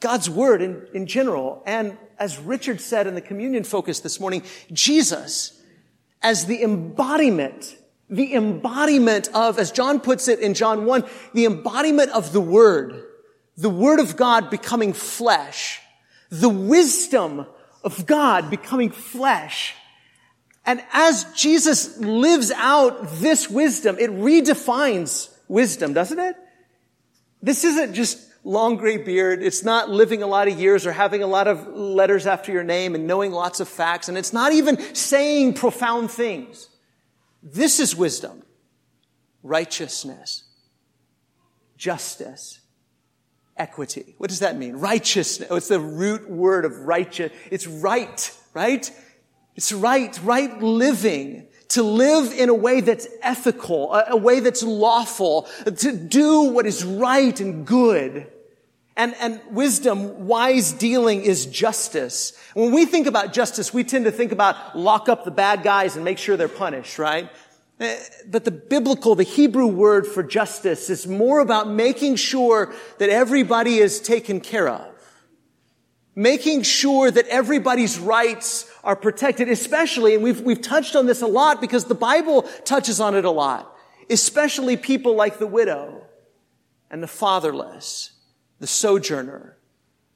God's 0.00 0.30
word 0.30 0.62
in, 0.62 0.86
in 0.94 1.06
general, 1.06 1.62
and 1.66 1.98
as 2.18 2.38
Richard 2.38 2.80
said 2.80 3.06
in 3.06 3.14
the 3.14 3.20
communion 3.20 3.64
focus 3.64 4.00
this 4.00 4.20
morning, 4.20 4.42
Jesus 4.72 5.58
as 6.22 6.46
the 6.46 6.62
embodiment, 6.62 7.76
the 8.10 8.34
embodiment 8.34 9.28
of, 9.34 9.58
as 9.58 9.70
John 9.70 10.00
puts 10.00 10.28
it 10.28 10.40
in 10.40 10.54
John 10.54 10.84
1, 10.84 11.04
the 11.34 11.44
embodiment 11.44 12.10
of 12.10 12.32
the 12.32 12.40
word, 12.40 13.04
the 13.56 13.70
word 13.70 14.00
of 14.00 14.16
God 14.16 14.50
becoming 14.50 14.92
flesh, 14.92 15.80
the 16.30 16.48
wisdom 16.48 17.46
of 17.84 18.06
God 18.06 18.50
becoming 18.50 18.90
flesh 18.90 19.74
and 20.68 20.82
as 20.92 21.24
Jesus 21.34 21.96
lives 21.96 22.50
out 22.50 23.08
this 23.12 23.48
wisdom, 23.48 23.96
it 23.98 24.10
redefines 24.10 25.34
wisdom, 25.48 25.94
doesn't 25.94 26.18
it? 26.18 26.36
This 27.42 27.64
isn't 27.64 27.94
just 27.94 28.18
long 28.44 28.76
gray 28.76 28.98
beard. 28.98 29.42
It's 29.42 29.64
not 29.64 29.88
living 29.88 30.22
a 30.22 30.26
lot 30.26 30.46
of 30.46 30.60
years 30.60 30.86
or 30.86 30.92
having 30.92 31.22
a 31.22 31.26
lot 31.26 31.48
of 31.48 31.68
letters 31.68 32.26
after 32.26 32.52
your 32.52 32.64
name 32.64 32.94
and 32.94 33.06
knowing 33.06 33.32
lots 33.32 33.60
of 33.60 33.68
facts. 33.68 34.10
And 34.10 34.18
it's 34.18 34.34
not 34.34 34.52
even 34.52 34.78
saying 34.94 35.54
profound 35.54 36.10
things. 36.10 36.67
This 37.42 37.80
is 37.80 37.94
wisdom. 37.94 38.42
Righteousness. 39.42 40.44
Justice. 41.76 42.60
Equity. 43.56 44.14
What 44.18 44.30
does 44.30 44.40
that 44.40 44.56
mean? 44.56 44.76
Righteousness. 44.76 45.48
Oh, 45.50 45.56
it's 45.56 45.68
the 45.68 45.80
root 45.80 46.28
word 46.30 46.64
of 46.64 46.80
righteous. 46.80 47.32
It's 47.50 47.66
right, 47.66 48.36
right? 48.54 48.90
It's 49.56 49.72
right, 49.72 50.18
right 50.22 50.62
living. 50.62 51.48
To 51.70 51.82
live 51.82 52.32
in 52.32 52.48
a 52.48 52.54
way 52.54 52.80
that's 52.80 53.06
ethical, 53.20 53.92
a, 53.92 54.12
a 54.12 54.16
way 54.16 54.40
that's 54.40 54.62
lawful, 54.62 55.46
to 55.64 55.92
do 55.92 56.44
what 56.44 56.64
is 56.64 56.82
right 56.82 57.38
and 57.40 57.66
good. 57.66 58.26
And, 58.98 59.14
and 59.20 59.40
wisdom, 59.52 60.26
wise 60.26 60.72
dealing 60.72 61.22
is 61.22 61.46
justice. 61.46 62.36
When 62.54 62.72
we 62.72 62.84
think 62.84 63.06
about 63.06 63.32
justice, 63.32 63.72
we 63.72 63.84
tend 63.84 64.06
to 64.06 64.10
think 64.10 64.32
about 64.32 64.76
lock 64.76 65.08
up 65.08 65.24
the 65.24 65.30
bad 65.30 65.62
guys 65.62 65.94
and 65.94 66.04
make 66.04 66.18
sure 66.18 66.36
they're 66.36 66.48
punished, 66.48 66.98
right? 66.98 67.30
Eh, 67.78 67.96
but 68.26 68.44
the 68.44 68.50
biblical, 68.50 69.14
the 69.14 69.22
Hebrew 69.22 69.68
word 69.68 70.04
for 70.04 70.24
justice 70.24 70.90
is 70.90 71.06
more 71.06 71.38
about 71.38 71.68
making 71.68 72.16
sure 72.16 72.74
that 72.98 73.08
everybody 73.08 73.78
is 73.78 74.00
taken 74.00 74.40
care 74.40 74.68
of. 74.68 74.92
Making 76.16 76.62
sure 76.62 77.08
that 77.08 77.28
everybody's 77.28 78.00
rights 78.00 78.68
are 78.82 78.96
protected, 78.96 79.48
especially, 79.48 80.14
and 80.16 80.24
we've, 80.24 80.40
we've 80.40 80.60
touched 80.60 80.96
on 80.96 81.06
this 81.06 81.22
a 81.22 81.26
lot 81.28 81.60
because 81.60 81.84
the 81.84 81.94
Bible 81.94 82.42
touches 82.64 82.98
on 82.98 83.14
it 83.14 83.24
a 83.24 83.30
lot, 83.30 83.72
especially 84.10 84.76
people 84.76 85.14
like 85.14 85.38
the 85.38 85.46
widow 85.46 86.02
and 86.90 87.00
the 87.00 87.06
fatherless, 87.06 88.10
the 88.60 88.66
sojourner 88.66 89.56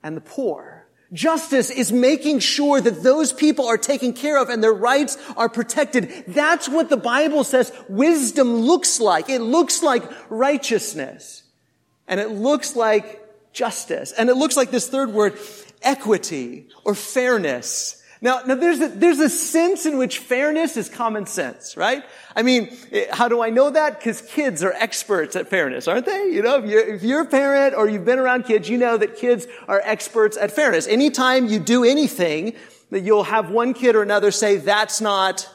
and 0.02 0.16
the 0.16 0.20
poor. 0.20 0.86
Justice 1.12 1.68
is 1.68 1.92
making 1.92 2.38
sure 2.38 2.80
that 2.80 3.02
those 3.02 3.32
people 3.32 3.66
are 3.66 3.76
taken 3.76 4.14
care 4.14 4.38
of 4.38 4.48
and 4.48 4.62
their 4.62 4.72
rights 4.72 5.18
are 5.36 5.48
protected. 5.48 6.24
That's 6.26 6.68
what 6.68 6.88
the 6.88 6.96
Bible 6.96 7.44
says 7.44 7.70
wisdom 7.88 8.54
looks 8.54 8.98
like. 8.98 9.28
It 9.28 9.40
looks 9.40 9.82
like 9.82 10.02
righteousness. 10.30 11.42
And 12.08 12.18
it 12.18 12.30
looks 12.30 12.74
like 12.76 13.20
justice. 13.52 14.12
And 14.12 14.30
it 14.30 14.36
looks 14.36 14.56
like 14.56 14.70
this 14.70 14.88
third 14.88 15.12
word, 15.12 15.38
equity 15.82 16.68
or 16.84 16.94
fairness. 16.94 18.01
Now, 18.22 18.40
now 18.46 18.54
there's 18.54 18.80
a, 18.80 18.88
there's 18.88 19.18
a 19.18 19.28
sense 19.28 19.84
in 19.84 19.98
which 19.98 20.18
fairness 20.18 20.76
is 20.76 20.88
common 20.88 21.26
sense, 21.26 21.76
right? 21.76 22.04
I 22.34 22.42
mean, 22.42 22.74
eh, 22.92 23.06
how 23.10 23.28
do 23.28 23.42
I 23.42 23.50
know 23.50 23.68
that? 23.68 23.98
Because 23.98 24.22
kids 24.22 24.62
are 24.62 24.72
experts 24.72 25.34
at 25.34 25.48
fairness, 25.48 25.88
aren't 25.88 26.06
they? 26.06 26.30
You 26.30 26.40
know, 26.40 26.62
if 26.62 26.70
you're, 26.70 26.94
if 26.94 27.02
you're 27.02 27.22
a 27.22 27.26
parent 27.26 27.74
or 27.74 27.88
you've 27.88 28.04
been 28.04 28.20
around 28.20 28.44
kids, 28.44 28.68
you 28.68 28.78
know 28.78 28.96
that 28.96 29.16
kids 29.16 29.48
are 29.66 29.82
experts 29.84 30.36
at 30.36 30.52
fairness. 30.52 30.86
Anytime 30.86 31.48
you 31.48 31.58
do 31.58 31.84
anything, 31.84 32.54
that 32.92 33.00
you'll 33.00 33.24
have 33.24 33.50
one 33.50 33.74
kid 33.74 33.96
or 33.96 34.02
another 34.02 34.30
say, 34.30 34.56
that's 34.56 35.00
not 35.00 35.48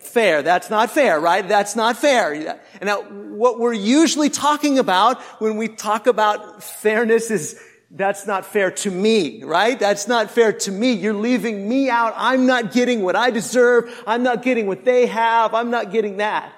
fair. 0.00 0.42
That's 0.42 0.70
not 0.70 0.90
fair, 0.90 1.20
right? 1.20 1.46
That's 1.46 1.76
not 1.76 1.96
fair. 1.96 2.58
And 2.80 2.86
now, 2.86 3.02
what 3.02 3.60
we're 3.60 3.74
usually 3.74 4.30
talking 4.30 4.78
about 4.78 5.20
when 5.40 5.58
we 5.58 5.68
talk 5.68 6.06
about 6.06 6.62
fairness 6.62 7.30
is 7.30 7.60
that's 7.90 8.26
not 8.26 8.44
fair 8.44 8.70
to 8.70 8.90
me, 8.90 9.44
right? 9.44 9.78
That's 9.78 10.08
not 10.08 10.30
fair 10.30 10.52
to 10.52 10.72
me. 10.72 10.92
You're 10.92 11.14
leaving 11.14 11.68
me 11.68 11.90
out. 11.90 12.14
I'm 12.16 12.46
not 12.46 12.72
getting 12.72 13.02
what 13.02 13.16
I 13.16 13.30
deserve. 13.30 14.02
I'm 14.06 14.22
not 14.22 14.42
getting 14.42 14.66
what 14.66 14.84
they 14.84 15.06
have. 15.06 15.54
I'm 15.54 15.70
not 15.70 15.92
getting 15.92 16.16
that. 16.16 16.52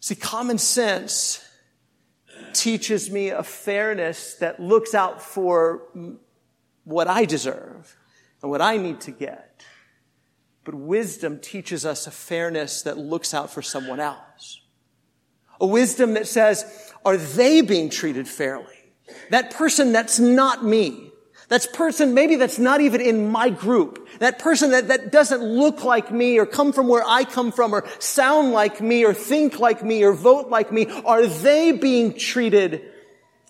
See, 0.00 0.14
common 0.14 0.58
sense 0.58 1.44
teaches 2.52 3.10
me 3.10 3.28
a 3.28 3.42
fairness 3.42 4.34
that 4.34 4.58
looks 4.60 4.94
out 4.94 5.22
for 5.22 5.82
what 6.84 7.06
I 7.06 7.24
deserve 7.24 7.96
and 8.42 8.50
what 8.50 8.62
I 8.62 8.76
need 8.76 9.00
to 9.02 9.10
get. 9.10 9.62
But 10.64 10.74
wisdom 10.74 11.38
teaches 11.40 11.86
us 11.86 12.06
a 12.06 12.10
fairness 12.10 12.82
that 12.82 12.98
looks 12.98 13.34
out 13.34 13.50
for 13.50 13.62
someone 13.62 14.00
else. 14.00 14.60
A 15.60 15.66
wisdom 15.66 16.14
that 16.14 16.26
says, 16.26 16.92
are 17.04 17.16
they 17.16 17.60
being 17.60 17.90
treated 17.90 18.28
fairly? 18.28 18.77
That 19.30 19.52
person 19.52 19.92
that's 19.92 20.18
not 20.18 20.64
me. 20.64 21.08
That's 21.48 21.66
person, 21.66 22.12
maybe 22.12 22.36
that's 22.36 22.58
not 22.58 22.82
even 22.82 23.00
in 23.00 23.30
my 23.30 23.48
group. 23.48 24.06
That 24.18 24.38
person 24.38 24.70
that, 24.72 24.88
that 24.88 25.10
doesn't 25.10 25.42
look 25.42 25.82
like 25.82 26.12
me 26.12 26.38
or 26.38 26.44
come 26.44 26.72
from 26.74 26.88
where 26.88 27.02
I 27.06 27.24
come 27.24 27.52
from 27.52 27.74
or 27.74 27.88
sound 28.00 28.52
like 28.52 28.82
me 28.82 29.04
or 29.04 29.14
think 29.14 29.58
like 29.58 29.82
me 29.82 30.04
or 30.04 30.12
vote 30.12 30.50
like 30.50 30.70
me. 30.70 30.86
Are 31.06 31.26
they 31.26 31.72
being 31.72 32.18
treated 32.18 32.82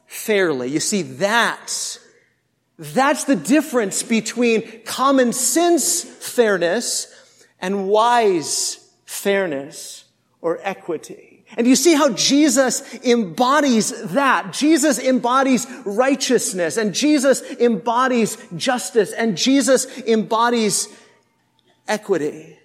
fairly? 0.07 0.71
You 0.71 0.79
see, 0.79 1.03
that's, 1.03 1.99
that's 2.79 3.25
the 3.25 3.35
difference 3.35 4.05
between 4.05 4.85
common 4.85 5.33
sense 5.33 6.05
fairness 6.05 7.13
and 7.59 7.89
wise 7.89 8.79
fairness 9.07 10.05
or 10.41 10.61
equity. 10.63 11.28
And 11.57 11.67
you 11.67 11.77
see 11.77 11.95
how 11.95 12.11
Jesus 12.13 12.83
embodies 13.05 14.13
that. 14.13 14.53
Jesus 14.53 14.99
embodies 14.99 15.67
righteousness 15.85 16.77
and 16.77 16.95
Jesus 16.95 17.43
embodies 17.43 18.37
justice 18.57 19.13
and 19.13 19.37
Jesus 19.37 19.87
embodies 20.01 20.89
equity 21.87 22.59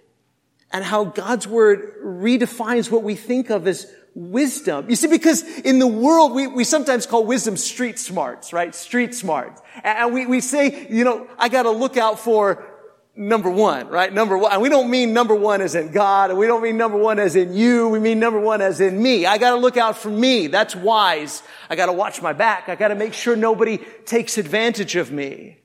and 0.72 0.84
how 0.84 1.06
God's 1.06 1.48
word 1.48 1.94
redefines 2.04 2.92
what 2.92 3.04
we 3.04 3.16
think 3.16 3.50
of 3.50 3.68
as 3.68 3.88
wisdom. 4.16 4.90
You 4.90 4.96
see, 4.96 5.08
because 5.08 5.44
in 5.60 5.80
the 5.80 5.88
world, 5.88 6.34
we, 6.34 6.48
we 6.48 6.63
sometimes 6.63 7.06
call 7.06 7.24
wisdom 7.25 7.58
street 7.58 7.98
smarts, 8.00 8.54
right? 8.54 8.74
Street 8.75 9.16
smarts. 9.16 9.62
And 9.84 10.13
we, 10.13 10.25
we 10.25 10.42
say, 10.42 10.88
you 10.90 11.04
know, 11.04 11.28
I 11.38 11.50
gotta 11.50 11.72
look 11.72 11.96
out 11.96 12.20
for 12.20 12.73
number 13.15 13.50
one, 13.50 13.88
right? 13.88 14.12
Number 14.12 14.38
one. 14.38 14.51
And 14.51 14.62
we 14.62 14.70
don't 14.70 14.89
mean 14.89 15.13
number 15.13 15.36
one 15.36 15.62
as 15.62 15.75
in 15.75 15.91
God, 15.91 16.29
and 16.29 16.39
we 16.39 16.48
don't 16.48 16.63
mean 16.63 16.77
number 16.77 16.98
one 16.98 17.20
as 17.20 17.36
in 17.36 17.53
you. 17.53 17.89
We 17.89 18.00
mean 18.00 18.20
number 18.20 18.39
one 18.39 18.62
as 18.62 18.82
in 18.82 19.01
me. 19.01 19.25
I 19.25 19.38
gotta 19.38 19.58
look 19.58 19.77
out 19.77 19.98
for 19.98 20.10
me. 20.10 20.48
That's 20.48 20.75
wise. 20.75 21.43
I 21.70 21.75
gotta 21.75 21.93
watch 21.93 22.22
my 22.22 22.34
back. 22.34 22.70
I 22.70 22.75
gotta 22.75 22.96
make 22.96 23.13
sure 23.13 23.36
nobody 23.36 23.79
takes 24.05 24.38
advantage 24.38 24.96
of 24.96 25.12
me. 25.12 25.60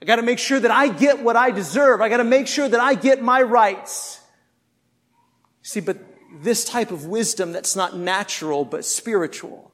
I 0.00 0.04
gotta 0.04 0.22
make 0.22 0.38
sure 0.38 0.60
that 0.60 0.70
I 0.70 0.88
get 0.88 1.22
what 1.22 1.36
I 1.36 1.50
deserve. 1.50 2.00
I 2.00 2.08
gotta 2.08 2.24
make 2.24 2.46
sure 2.46 2.68
that 2.68 2.80
I 2.80 2.94
get 2.94 3.22
my 3.22 3.42
rights. 3.42 4.20
See, 5.62 5.80
but 5.80 5.96
this 6.42 6.64
type 6.64 6.90
of 6.90 7.06
wisdom 7.06 7.52
that's 7.52 7.74
not 7.74 7.96
natural, 7.96 8.64
but 8.64 8.84
spiritual, 8.84 9.72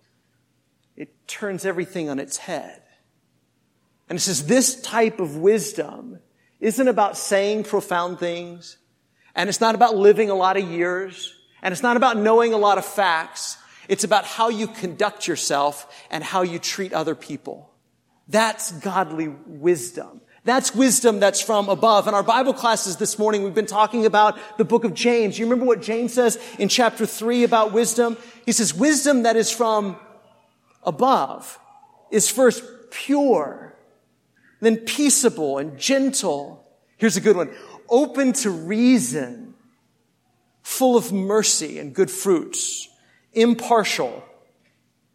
it 0.96 1.26
turns 1.26 1.64
everything 1.64 2.08
on 2.08 2.18
its 2.18 2.36
head. 2.36 2.82
And 4.08 4.18
it 4.18 4.22
says 4.22 4.46
this 4.46 4.80
type 4.80 5.20
of 5.20 5.36
wisdom 5.36 6.19
isn't 6.60 6.88
about 6.88 7.16
saying 7.16 7.64
profound 7.64 8.18
things. 8.18 8.76
And 9.34 9.48
it's 9.48 9.60
not 9.60 9.74
about 9.74 9.96
living 9.96 10.30
a 10.30 10.34
lot 10.34 10.56
of 10.56 10.68
years. 10.68 11.34
And 11.62 11.72
it's 11.72 11.82
not 11.82 11.96
about 11.96 12.16
knowing 12.16 12.52
a 12.52 12.58
lot 12.58 12.78
of 12.78 12.84
facts. 12.84 13.56
It's 13.88 14.04
about 14.04 14.24
how 14.24 14.48
you 14.48 14.66
conduct 14.66 15.26
yourself 15.26 16.06
and 16.10 16.22
how 16.22 16.42
you 16.42 16.58
treat 16.58 16.92
other 16.92 17.14
people. 17.14 17.70
That's 18.28 18.72
godly 18.72 19.28
wisdom. 19.28 20.20
That's 20.44 20.74
wisdom 20.74 21.20
that's 21.20 21.40
from 21.42 21.68
above. 21.68 22.08
In 22.08 22.14
our 22.14 22.22
Bible 22.22 22.54
classes 22.54 22.96
this 22.96 23.18
morning, 23.18 23.42
we've 23.42 23.54
been 23.54 23.66
talking 23.66 24.06
about 24.06 24.38
the 24.56 24.64
book 24.64 24.84
of 24.84 24.94
James. 24.94 25.38
You 25.38 25.44
remember 25.44 25.66
what 25.66 25.82
James 25.82 26.14
says 26.14 26.38
in 26.58 26.68
chapter 26.68 27.04
three 27.04 27.44
about 27.44 27.72
wisdom? 27.72 28.16
He 28.46 28.52
says, 28.52 28.72
wisdom 28.72 29.24
that 29.24 29.36
is 29.36 29.50
from 29.50 29.96
above 30.82 31.58
is 32.10 32.30
first 32.30 32.64
pure 32.90 33.69
then 34.60 34.76
peaceable 34.78 35.58
and 35.58 35.78
gentle. 35.78 36.64
Here's 36.96 37.16
a 37.16 37.20
good 37.20 37.36
one. 37.36 37.50
Open 37.88 38.32
to 38.34 38.50
reason, 38.50 39.54
full 40.62 40.96
of 40.96 41.12
mercy 41.12 41.78
and 41.78 41.94
good 41.94 42.10
fruits, 42.10 42.88
impartial, 43.32 44.24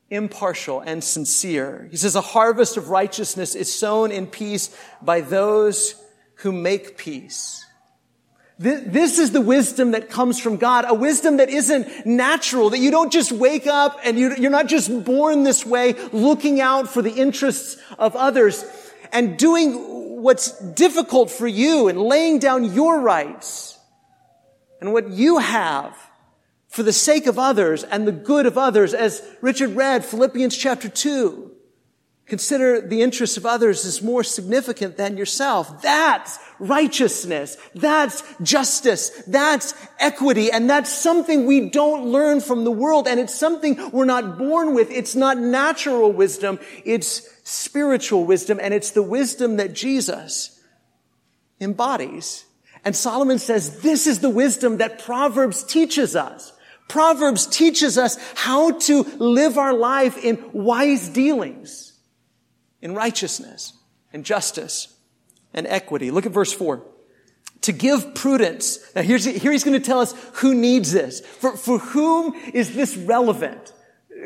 impartial 0.10 0.82
and 0.82 1.04
sincere. 1.04 1.88
He 1.90 1.98
says, 1.98 2.16
a 2.16 2.22
harvest 2.22 2.78
of 2.78 2.90
righteousness 2.90 3.56
is 3.56 3.74
sown 3.74 4.12
in 4.12 4.28
peace 4.28 4.76
by 5.02 5.22
those 5.22 5.96
who 6.36 6.52
make 6.52 6.98
peace. 6.98 7.66
This 8.58 9.20
is 9.20 9.32
the 9.32 9.42
wisdom 9.42 9.92
that 9.92 10.10
comes 10.10 10.40
from 10.40 10.56
God, 10.56 10.86
a 10.88 10.94
wisdom 10.94 11.38
that 11.38 11.50
isn't 11.50 12.06
natural, 12.06 12.70
that 12.70 12.80
you 12.80 12.90
don't 12.90 13.12
just 13.12 13.34
wake 13.34 13.68
up 13.68 14.00
and 14.04 14.18
you're 14.18 14.50
not 14.50 14.68
just 14.68 15.04
born 15.04 15.44
this 15.44 15.66
way 15.66 15.94
looking 16.14 16.62
out 16.62 16.88
for 16.88 17.02
the 17.02 17.12
interests 17.12 17.78
of 18.00 18.16
others 18.16 18.64
and 19.16 19.38
doing 19.38 20.22
what's 20.22 20.60
difficult 20.60 21.32
for 21.32 21.48
you 21.48 21.88
and 21.88 21.98
laying 21.98 22.38
down 22.38 22.74
your 22.74 23.00
rights 23.00 23.80
and 24.82 24.92
what 24.92 25.10
you 25.10 25.38
have 25.38 25.98
for 26.68 26.84
the 26.84 26.92
sake 26.92 27.26
of 27.26 27.40
others 27.40 27.86
and 27.86 28.06
the 28.06 28.12
good 28.12 28.46
of 28.46 28.58
others. 28.58 28.94
As 28.94 29.22
Richard 29.40 29.70
read 29.70 30.04
Philippians 30.04 30.58
chapter 30.58 30.90
2, 30.90 31.50
consider 32.26 32.82
the 32.82 33.02
interests 33.02 33.38
of 33.38 33.46
others 33.46 33.86
as 33.86 34.02
more 34.02 34.22
significant 34.22 34.98
than 34.98 35.16
yourself. 35.16 35.82
That's 35.82 36.38
righteousness. 36.60 37.56
That's 37.74 38.22
justice. 38.42 39.12
That's 39.28 39.74
equity. 39.98 40.52
And 40.52 40.70
that's 40.70 40.92
something 40.92 41.46
we 41.46 41.70
don't 41.70 42.08
learn 42.08 42.42
from 42.42 42.66
the 42.66 42.72
world. 42.72 43.08
And 43.08 43.18
it's 43.18 43.36
something 43.36 43.92
we're 43.92 44.04
not 44.04 44.38
born 44.38 44.76
with. 44.76 44.92
It's 44.92 45.16
not 45.16 45.38
natural 45.38 46.12
wisdom. 46.12 46.60
It's 46.84 47.30
spiritual 47.46 48.26
wisdom, 48.26 48.60
and 48.62 48.74
it's 48.74 48.92
the 48.92 49.04
wisdom 49.04 49.58
that 49.58 49.72
Jesus 49.72 50.60
embodies. 51.62 52.44
And 52.84 52.96
Solomon 52.96 53.40
says 53.40 53.82
this 53.82 54.08
is 54.08 54.20
the 54.20 54.30
wisdom 54.30 54.78
that 54.78 55.00
Proverbs 55.06 55.64
teaches 55.64 56.16
us. 56.16 56.52
Proverbs 56.90 57.48
teaches 57.48 57.98
us 57.98 58.18
how 58.36 58.72
to 58.72 59.04
live 59.20 59.58
our 59.58 59.74
life 59.74 60.18
in 60.18 60.44
wise 60.54 61.08
dealings, 61.10 61.94
in 62.82 62.94
righteousness, 62.94 63.74
and 64.12 64.26
justice, 64.26 64.96
and 65.54 65.68
equity. 65.68 66.12
Look 66.12 66.26
at 66.26 66.32
verse 66.32 66.52
four. 66.52 66.84
To 67.62 67.72
give 67.72 68.16
prudence. 68.16 68.80
Now 68.96 69.02
here's, 69.04 69.26
here 69.26 69.52
he's 69.52 69.64
going 69.64 69.80
to 69.80 69.86
tell 69.86 70.00
us 70.00 70.14
who 70.34 70.54
needs 70.56 70.92
this. 70.92 71.22
For, 71.22 71.56
for 71.56 71.80
whom 71.80 72.36
is 72.54 72.76
this 72.76 72.98
relevant? 72.98 73.72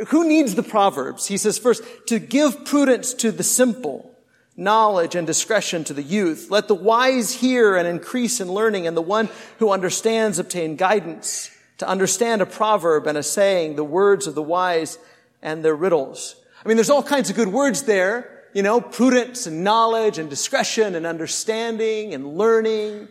Who 0.07 0.27
needs 0.27 0.55
the 0.55 0.63
Proverbs? 0.63 1.27
He 1.27 1.37
says 1.37 1.57
first, 1.57 1.83
to 2.07 2.19
give 2.19 2.65
prudence 2.65 3.13
to 3.15 3.31
the 3.31 3.43
simple, 3.43 4.11
knowledge 4.55 5.15
and 5.15 5.27
discretion 5.27 5.83
to 5.85 5.93
the 5.93 6.03
youth. 6.03 6.47
Let 6.49 6.67
the 6.67 6.75
wise 6.75 7.33
hear 7.33 7.75
and 7.75 7.87
increase 7.87 8.41
in 8.41 8.51
learning, 8.51 8.87
and 8.87 8.97
the 8.97 9.01
one 9.01 9.29
who 9.59 9.71
understands 9.71 10.39
obtain 10.39 10.75
guidance. 10.75 11.49
to 11.79 11.87
understand 11.87 12.41
a 12.41 12.45
proverb 12.45 13.07
and 13.07 13.17
a 13.17 13.23
saying, 13.23 13.75
the 13.75 13.83
words 13.83 14.27
of 14.27 14.35
the 14.35 14.43
wise 14.43 14.99
and 15.41 15.63
their 15.65 15.75
riddles. 15.75 16.35
I 16.63 16.67
mean, 16.67 16.77
there's 16.77 16.89
all 16.89 17.03
kinds 17.03 17.29
of 17.29 17.35
good 17.35 17.47
words 17.47 17.83
there, 17.83 18.43
you 18.53 18.63
know, 18.63 18.81
prudence 18.81 19.47
and 19.47 19.63
knowledge 19.63 20.17
and 20.17 20.29
discretion 20.29 20.93
and 20.95 21.05
understanding 21.05 22.13
and 22.13 22.37
learning. 22.37 23.07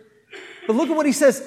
But 0.66 0.76
look 0.76 0.90
at 0.90 0.96
what 0.96 1.06
he 1.06 1.12
says, 1.12 1.42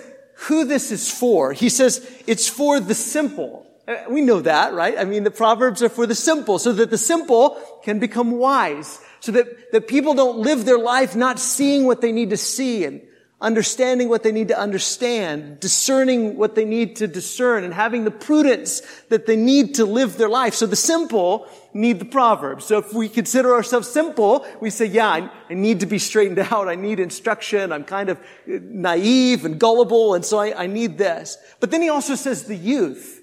who 0.47 0.65
this 0.65 0.91
is 0.91 1.11
for. 1.11 1.53
He 1.53 1.69
says, 1.69 2.23
it's 2.25 2.49
for 2.49 2.79
the 2.79 2.95
simple. 2.95 3.60
Uh, 3.87 3.95
we 4.09 4.21
know 4.21 4.41
that, 4.41 4.73
right? 4.73 4.97
I 4.97 5.05
mean, 5.05 5.23
the 5.23 5.31
Proverbs 5.31 5.81
are 5.81 5.89
for 5.89 6.05
the 6.05 6.15
simple, 6.15 6.59
so 6.59 6.71
that 6.73 6.89
the 6.89 6.97
simple 6.97 7.59
can 7.83 7.99
become 7.99 8.31
wise, 8.31 8.99
so 9.19 9.31
that, 9.31 9.71
that 9.71 9.87
people 9.87 10.13
don't 10.13 10.39
live 10.39 10.65
their 10.65 10.77
life 10.77 11.15
not 11.15 11.39
seeing 11.39 11.85
what 11.85 12.01
they 12.01 12.11
need 12.11 12.29
to 12.29 12.37
see 12.37 12.85
and 12.85 13.01
understanding 13.41 14.07
what 14.07 14.21
they 14.21 14.31
need 14.31 14.49
to 14.49 14.57
understand, 14.57 15.59
discerning 15.59 16.37
what 16.37 16.53
they 16.53 16.63
need 16.63 16.97
to 16.97 17.07
discern, 17.07 17.63
and 17.63 17.73
having 17.73 18.03
the 18.03 18.11
prudence 18.11 18.81
that 19.09 19.25
they 19.25 19.35
need 19.35 19.75
to 19.75 19.85
live 19.85 20.17
their 20.17 20.29
life. 20.29 20.53
So 20.53 20.67
the 20.67 20.75
simple 20.75 21.47
need 21.73 21.97
the 21.97 22.05
Proverbs. 22.05 22.65
So 22.65 22.77
if 22.77 22.93
we 22.93 23.09
consider 23.09 23.55
ourselves 23.55 23.89
simple, 23.89 24.45
we 24.59 24.69
say, 24.69 24.85
yeah, 24.85 25.07
I, 25.07 25.31
I 25.49 25.53
need 25.55 25.79
to 25.79 25.87
be 25.87 25.97
straightened 25.97 26.37
out. 26.51 26.67
I 26.67 26.75
need 26.75 26.99
instruction. 26.99 27.71
I'm 27.71 27.83
kind 27.83 28.09
of 28.09 28.19
naive 28.45 29.43
and 29.43 29.59
gullible, 29.59 30.13
and 30.13 30.23
so 30.23 30.37
I, 30.37 30.63
I 30.63 30.67
need 30.67 30.99
this. 30.99 31.37
But 31.59 31.71
then 31.71 31.81
he 31.81 31.89
also 31.89 32.13
says 32.13 32.43
the 32.43 32.55
youth. 32.55 33.20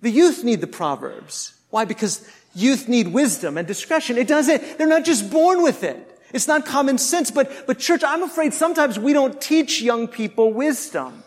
The 0.00 0.10
youth 0.10 0.44
need 0.44 0.60
the 0.60 0.66
Proverbs. 0.66 1.54
Why? 1.70 1.84
Because 1.84 2.28
youth 2.54 2.88
need 2.88 3.08
wisdom 3.08 3.58
and 3.58 3.66
discretion. 3.66 4.16
It 4.16 4.28
doesn't, 4.28 4.78
they're 4.78 4.86
not 4.86 5.04
just 5.04 5.30
born 5.30 5.62
with 5.62 5.82
it. 5.84 6.04
It's 6.32 6.46
not 6.46 6.66
common 6.66 6.98
sense, 6.98 7.30
but, 7.30 7.66
but 7.66 7.78
church, 7.78 8.02
I'm 8.04 8.22
afraid 8.22 8.52
sometimes 8.52 8.98
we 8.98 9.12
don't 9.12 9.40
teach 9.40 9.80
young 9.80 10.08
people 10.08 10.52
wisdom. 10.52 11.22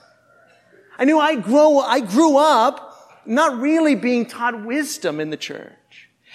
I 0.97 1.05
knew 1.05 1.19
I 1.19 1.35
grow, 1.35 1.79
I 1.79 2.01
grew 2.01 2.37
up 2.37 2.87
not 3.25 3.59
really 3.59 3.95
being 3.95 4.25
taught 4.25 4.63
wisdom 4.63 5.19
in 5.19 5.31
the 5.31 5.37
church. 5.37 5.73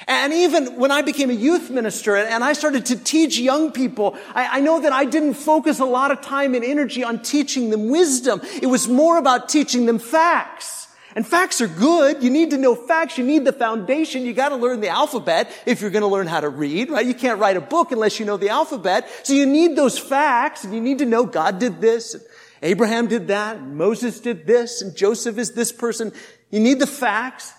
And 0.07 0.33
even 0.33 0.77
when 0.77 0.91
I 0.91 1.03
became 1.03 1.31
a 1.31 1.35
youth 1.35 1.71
minister 1.71 2.17
and 2.17 2.45
I 2.45 2.53
started 2.53 2.87
to 2.87 2.97
teach 2.97 3.39
young 3.39 3.73
people, 3.73 4.17
I, 4.35 4.59
I, 4.59 4.61
know 4.61 4.81
that 4.81 4.93
I 4.93 5.07
didn't 5.07 5.35
focus 5.35 5.79
a 5.79 5.87
lot 5.87 6.11
of 6.11 6.21
time 6.21 6.55
and 6.55 6.63
energy 6.63 7.03
on 7.03 7.23
teaching 7.23 7.71
them 7.71 7.89
wisdom. 7.89 8.43
It 8.61 8.67
was 8.67 8.89
more 8.89 9.17
about 9.17 9.49
teaching 9.49 9.87
them 9.87 9.99
facts. 9.99 10.86
And 11.17 11.27
facts 11.27 11.63
are 11.63 11.67
good. 11.67 12.23
You 12.23 12.29
need 12.29 12.51
to 12.51 12.59
know 12.59 12.75
facts. 12.75 13.17
You 13.17 13.25
need 13.25 13.47
the 13.47 13.53
foundation. 13.53 14.27
You 14.27 14.35
got 14.35 14.51
to 14.51 14.57
learn 14.57 14.81
the 14.81 14.91
alphabet 14.91 15.51
if 15.65 15.81
you're 15.81 15.91
going 15.91 16.03
to 16.03 16.09
learn 16.09 16.27
how 16.27 16.41
to 16.41 16.51
read, 16.51 16.91
right? 16.91 17.07
You 17.07 17.15
can't 17.15 17.41
write 17.41 17.57
a 17.57 17.61
book 17.63 17.91
unless 17.91 18.21
you 18.21 18.27
know 18.27 18.37
the 18.37 18.51
alphabet. 18.51 19.09
So 19.23 19.33
you 19.33 19.47
need 19.47 19.77
those 19.77 19.99
facts 19.99 20.65
and 20.65 20.75
you 20.75 20.81
need 20.83 20.99
to 20.99 21.07
know 21.07 21.25
God 21.25 21.59
did 21.59 21.81
this. 21.81 22.17
Abraham 22.61 23.07
did 23.07 23.29
that. 23.29 23.63
Moses 23.63 24.21
did 24.21 24.47
this 24.47 24.83
and 24.83 24.95
Joseph 24.95 25.39
is 25.39 25.53
this 25.53 25.73
person. 25.73 26.13
You 26.51 26.61
need 26.61 26.81
the 26.81 26.87
facts. 26.87 27.55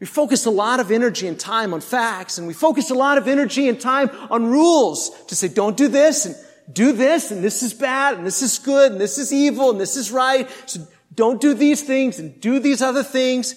We 0.00 0.06
focus 0.06 0.44
a 0.44 0.50
lot 0.50 0.80
of 0.80 0.90
energy 0.90 1.28
and 1.28 1.38
time 1.38 1.72
on 1.74 1.80
facts 1.80 2.38
and 2.38 2.48
we 2.48 2.54
focus 2.54 2.90
a 2.90 2.94
lot 2.94 3.18
of 3.18 3.28
energy 3.28 3.68
and 3.68 3.80
time 3.80 4.10
on 4.30 4.46
rules 4.46 5.10
to 5.26 5.36
say, 5.36 5.46
don't 5.46 5.76
do 5.76 5.86
this 5.86 6.26
and 6.26 6.34
do 6.72 6.90
this 6.90 7.30
and 7.30 7.44
this 7.44 7.62
is 7.62 7.72
bad 7.72 8.16
and 8.16 8.26
this 8.26 8.42
is 8.42 8.58
good 8.58 8.90
and 8.90 9.00
this 9.00 9.16
is 9.16 9.32
evil 9.32 9.70
and 9.70 9.80
this 9.80 9.96
is 9.96 10.10
right. 10.10 10.50
So 10.66 10.80
don't 11.14 11.40
do 11.40 11.54
these 11.54 11.82
things 11.82 12.18
and 12.18 12.40
do 12.40 12.58
these 12.58 12.82
other 12.82 13.02
things. 13.02 13.54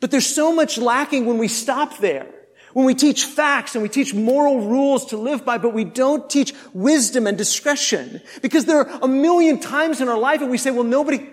But 0.00 0.10
there's 0.10 0.26
so 0.26 0.54
much 0.54 0.78
lacking 0.78 1.26
when 1.26 1.38
we 1.38 1.48
stop 1.48 1.98
there. 1.98 2.26
When 2.72 2.84
we 2.86 2.94
teach 2.94 3.24
facts 3.24 3.76
and 3.76 3.82
we 3.82 3.88
teach 3.88 4.12
moral 4.12 4.60
rules 4.60 5.06
to 5.06 5.16
live 5.16 5.44
by, 5.44 5.58
but 5.58 5.72
we 5.72 5.84
don't 5.84 6.28
teach 6.28 6.52
wisdom 6.72 7.26
and 7.26 7.38
discretion. 7.38 8.20
Because 8.42 8.64
there 8.64 8.78
are 8.78 8.98
a 9.02 9.08
million 9.08 9.60
times 9.60 10.00
in 10.00 10.08
our 10.08 10.18
life 10.18 10.40
and 10.42 10.50
we 10.50 10.58
say, 10.58 10.72
well, 10.72 10.84
nobody, 10.84 11.28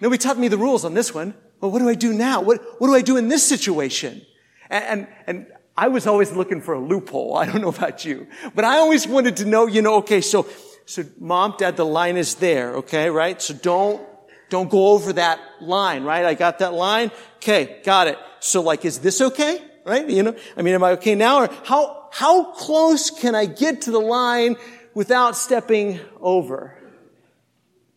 nobody 0.00 0.18
taught 0.18 0.38
me 0.38 0.46
the 0.48 0.56
rules 0.56 0.84
on 0.84 0.94
this 0.94 1.12
one. 1.12 1.34
Well, 1.60 1.72
what 1.72 1.80
do 1.80 1.88
I 1.88 1.94
do 1.94 2.12
now? 2.12 2.40
What, 2.40 2.62
what 2.78 2.86
do 2.86 2.94
I 2.94 3.02
do 3.02 3.16
in 3.16 3.28
this 3.28 3.42
situation? 3.42 4.24
And, 4.70 4.84
and, 4.84 5.08
and 5.26 5.46
I 5.76 5.88
was 5.88 6.06
always 6.06 6.32
looking 6.32 6.60
for 6.60 6.74
a 6.74 6.80
loophole. 6.80 7.36
I 7.36 7.46
don't 7.46 7.60
know 7.60 7.68
about 7.68 8.04
you, 8.04 8.28
but 8.54 8.64
I 8.64 8.76
always 8.78 9.06
wanted 9.06 9.38
to 9.38 9.44
know, 9.44 9.66
you 9.66 9.82
know, 9.82 9.96
okay, 9.96 10.20
so, 10.20 10.46
so 10.86 11.04
mom, 11.18 11.54
dad, 11.58 11.76
the 11.76 11.84
line 11.84 12.16
is 12.16 12.36
there, 12.36 12.76
okay, 12.76 13.10
right? 13.10 13.42
So 13.42 13.54
don't, 13.54 14.00
don't 14.48 14.70
go 14.70 14.88
over 14.88 15.12
that 15.14 15.40
line, 15.60 16.04
right? 16.04 16.24
I 16.24 16.34
got 16.34 16.60
that 16.60 16.72
line. 16.72 17.10
Okay, 17.36 17.80
got 17.84 18.06
it. 18.06 18.18
So 18.40 18.62
like, 18.62 18.84
is 18.84 18.98
this 18.98 19.20
okay? 19.20 19.62
Right? 19.84 20.08
You 20.08 20.22
know, 20.24 20.36
I 20.56 20.62
mean, 20.62 20.74
am 20.74 20.82
I 20.82 20.92
okay 20.92 21.14
now? 21.14 21.44
Or 21.44 21.50
how, 21.64 22.08
how 22.12 22.52
close 22.52 23.10
can 23.10 23.34
I 23.34 23.46
get 23.46 23.82
to 23.82 23.90
the 23.90 24.00
line 24.00 24.56
without 24.94 25.36
stepping 25.36 26.00
over? 26.20 26.76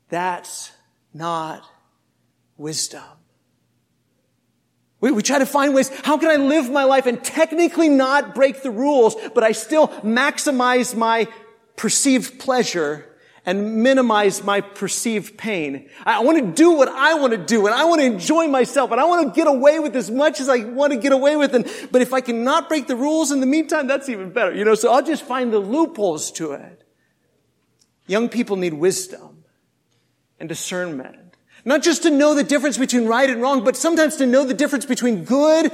That's 0.09 0.71
not 1.13 1.63
wisdom. 2.57 3.03
We, 5.01 5.11
we 5.11 5.23
try 5.23 5.39
to 5.39 5.45
find 5.45 5.73
ways, 5.73 5.89
how 6.03 6.17
can 6.17 6.29
I 6.29 6.35
live 6.35 6.69
my 6.69 6.83
life 6.83 7.05
and 7.05 7.23
technically 7.23 7.89
not 7.89 8.35
break 8.35 8.61
the 8.63 8.71
rules, 8.71 9.15
but 9.33 9.43
I 9.43 9.53
still 9.53 9.87
maximize 9.87 10.95
my 10.95 11.27
perceived 11.75 12.39
pleasure 12.39 13.08
and 13.45 13.83
minimize 13.83 14.43
my 14.43 14.61
perceived 14.61 15.37
pain. 15.37 15.89
I 16.05 16.21
want 16.23 16.37
to 16.39 16.51
do 16.51 16.71
what 16.71 16.87
I 16.89 17.15
want 17.15 17.31
to 17.31 17.37
do 17.37 17.65
and 17.65 17.73
I 17.75 17.85
want 17.85 18.01
to 18.01 18.05
enjoy 18.05 18.47
myself 18.47 18.91
and 18.91 18.99
I 18.99 19.05
want 19.05 19.27
to 19.27 19.33
get 19.33 19.47
away 19.47 19.79
with 19.79 19.95
as 19.95 20.11
much 20.11 20.39
as 20.39 20.49
I 20.49 20.59
want 20.65 20.93
to 20.93 20.99
get 20.99 21.11
away 21.11 21.35
with. 21.35 21.55
And, 21.55 21.69
but 21.91 22.01
if 22.01 22.13
I 22.13 22.21
cannot 22.21 22.69
break 22.69 22.87
the 22.87 22.95
rules 22.95 23.31
in 23.31 23.39
the 23.39 23.45
meantime, 23.45 23.87
that's 23.87 24.09
even 24.09 24.31
better. 24.31 24.53
You 24.53 24.65
know, 24.65 24.75
so 24.75 24.91
I'll 24.91 25.05
just 25.05 25.23
find 25.23 25.53
the 25.53 25.59
loopholes 25.59 26.31
to 26.33 26.51
it. 26.53 26.83
Young 28.07 28.29
people 28.29 28.55
need 28.55 28.73
wisdom 28.73 29.45
and 30.39 30.49
discernment. 30.49 31.37
Not 31.65 31.83
just 31.83 32.03
to 32.03 32.09
know 32.09 32.33
the 32.33 32.43
difference 32.43 32.77
between 32.77 33.05
right 33.05 33.29
and 33.29 33.41
wrong, 33.41 33.63
but 33.63 33.75
sometimes 33.75 34.15
to 34.17 34.25
know 34.25 34.45
the 34.45 34.53
difference 34.53 34.85
between 34.85 35.25
good 35.25 35.71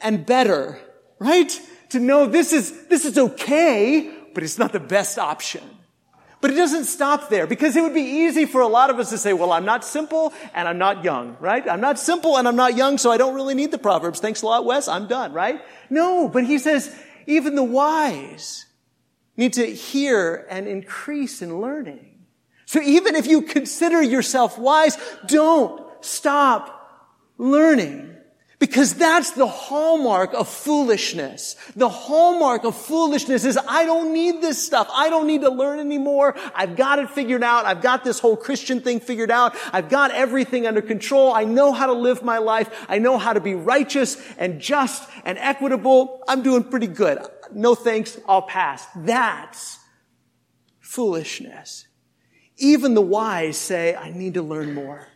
and 0.00 0.24
better. 0.24 0.80
Right? 1.18 1.58
To 1.90 2.00
know 2.00 2.26
this 2.26 2.52
is, 2.52 2.86
this 2.88 3.04
is 3.04 3.16
okay, 3.16 4.12
but 4.34 4.42
it's 4.42 4.58
not 4.58 4.72
the 4.72 4.80
best 4.80 5.18
option. 5.18 5.62
But 6.46 6.54
it 6.54 6.58
doesn't 6.58 6.84
stop 6.84 7.28
there 7.28 7.44
because 7.48 7.74
it 7.74 7.80
would 7.80 7.92
be 7.92 8.02
easy 8.02 8.46
for 8.46 8.60
a 8.60 8.68
lot 8.68 8.88
of 8.88 9.00
us 9.00 9.10
to 9.10 9.18
say, 9.18 9.32
well, 9.32 9.50
I'm 9.50 9.64
not 9.64 9.84
simple 9.84 10.32
and 10.54 10.68
I'm 10.68 10.78
not 10.78 11.02
young, 11.02 11.36
right? 11.40 11.68
I'm 11.68 11.80
not 11.80 11.98
simple 11.98 12.38
and 12.38 12.46
I'm 12.46 12.54
not 12.54 12.76
young, 12.76 12.98
so 12.98 13.10
I 13.10 13.16
don't 13.16 13.34
really 13.34 13.56
need 13.56 13.72
the 13.72 13.78
Proverbs. 13.78 14.20
Thanks 14.20 14.42
a 14.42 14.46
lot, 14.46 14.64
Wes. 14.64 14.86
I'm 14.86 15.08
done, 15.08 15.32
right? 15.32 15.60
No, 15.90 16.28
but 16.28 16.44
he 16.44 16.58
says, 16.58 16.96
even 17.26 17.56
the 17.56 17.64
wise 17.64 18.66
need 19.36 19.54
to 19.54 19.66
hear 19.66 20.46
and 20.48 20.68
increase 20.68 21.42
in 21.42 21.60
learning. 21.60 22.16
So 22.64 22.80
even 22.80 23.16
if 23.16 23.26
you 23.26 23.42
consider 23.42 24.00
yourself 24.00 24.56
wise, 24.56 24.96
don't 25.26 25.82
stop 26.00 27.10
learning. 27.38 28.15
Because 28.58 28.94
that's 28.94 29.32
the 29.32 29.46
hallmark 29.46 30.32
of 30.32 30.48
foolishness. 30.48 31.56
The 31.76 31.90
hallmark 31.90 32.64
of 32.64 32.74
foolishness 32.74 33.44
is 33.44 33.58
I 33.68 33.84
don't 33.84 34.14
need 34.14 34.40
this 34.40 34.64
stuff. 34.64 34.88
I 34.94 35.10
don't 35.10 35.26
need 35.26 35.42
to 35.42 35.50
learn 35.50 35.78
anymore. 35.78 36.34
I've 36.54 36.74
got 36.74 36.98
it 36.98 37.10
figured 37.10 37.42
out. 37.42 37.66
I've 37.66 37.82
got 37.82 38.02
this 38.02 38.18
whole 38.18 38.36
Christian 38.36 38.80
thing 38.80 39.00
figured 39.00 39.30
out. 39.30 39.54
I've 39.74 39.90
got 39.90 40.10
everything 40.10 40.66
under 40.66 40.80
control. 40.80 41.34
I 41.34 41.44
know 41.44 41.72
how 41.72 41.86
to 41.86 41.92
live 41.92 42.22
my 42.22 42.38
life. 42.38 42.86
I 42.88 42.98
know 42.98 43.18
how 43.18 43.34
to 43.34 43.40
be 43.40 43.54
righteous 43.54 44.16
and 44.38 44.58
just 44.58 45.06
and 45.26 45.36
equitable. 45.36 46.22
I'm 46.26 46.42
doing 46.42 46.64
pretty 46.64 46.86
good. 46.86 47.18
No 47.52 47.74
thanks. 47.74 48.18
I'll 48.26 48.40
pass. 48.40 48.86
That's 48.96 49.78
foolishness. 50.80 51.86
Even 52.56 52.94
the 52.94 53.02
wise 53.02 53.58
say, 53.58 53.94
I 53.94 54.12
need 54.12 54.32
to 54.34 54.42
learn 54.42 54.72
more. 54.72 55.08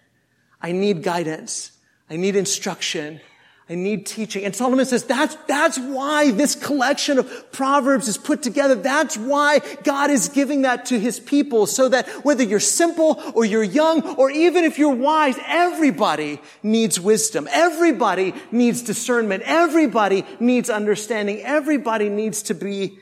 I 0.61 0.73
need 0.73 1.03
guidance. 1.03 1.73
I 2.11 2.17
need 2.17 2.37
instruction. 2.37 3.23
I 3.71 3.77
need 3.77 4.05
teaching. 4.05 4.45
And 4.45 4.55
Solomon 4.55 4.85
says 4.85 5.05
that's, 5.05 5.37
that's 5.47 5.79
why 5.79 6.33
this 6.33 6.57
collection 6.57 7.21
of 7.21 7.53
Proverbs 7.53 8.09
is 8.09 8.19
put 8.19 8.43
together. 8.43 8.75
That's 8.75 9.17
why 9.17 9.61
God 9.85 10.11
is 10.11 10.29
giving 10.29 10.63
that 10.63 10.87
to 10.87 10.99
his 10.99 11.21
people 11.21 11.67
so 11.67 11.89
that 11.89 12.09
whether 12.25 12.43
you're 12.43 12.59
simple 12.59 13.23
or 13.33 13.45
you're 13.45 13.63
young 13.63 14.03
or 14.17 14.29
even 14.29 14.65
if 14.65 14.77
you're 14.77 14.93
wise, 14.93 15.37
everybody 15.47 16.41
needs 16.65 16.99
wisdom. 16.99 17.47
Everybody 17.49 18.35
needs 18.51 18.83
discernment. 18.83 19.45
Everybody 19.47 20.27
needs 20.41 20.69
understanding. 20.69 21.41
Everybody 21.43 22.09
needs 22.09 22.43
to 22.43 22.55
be 22.55 22.99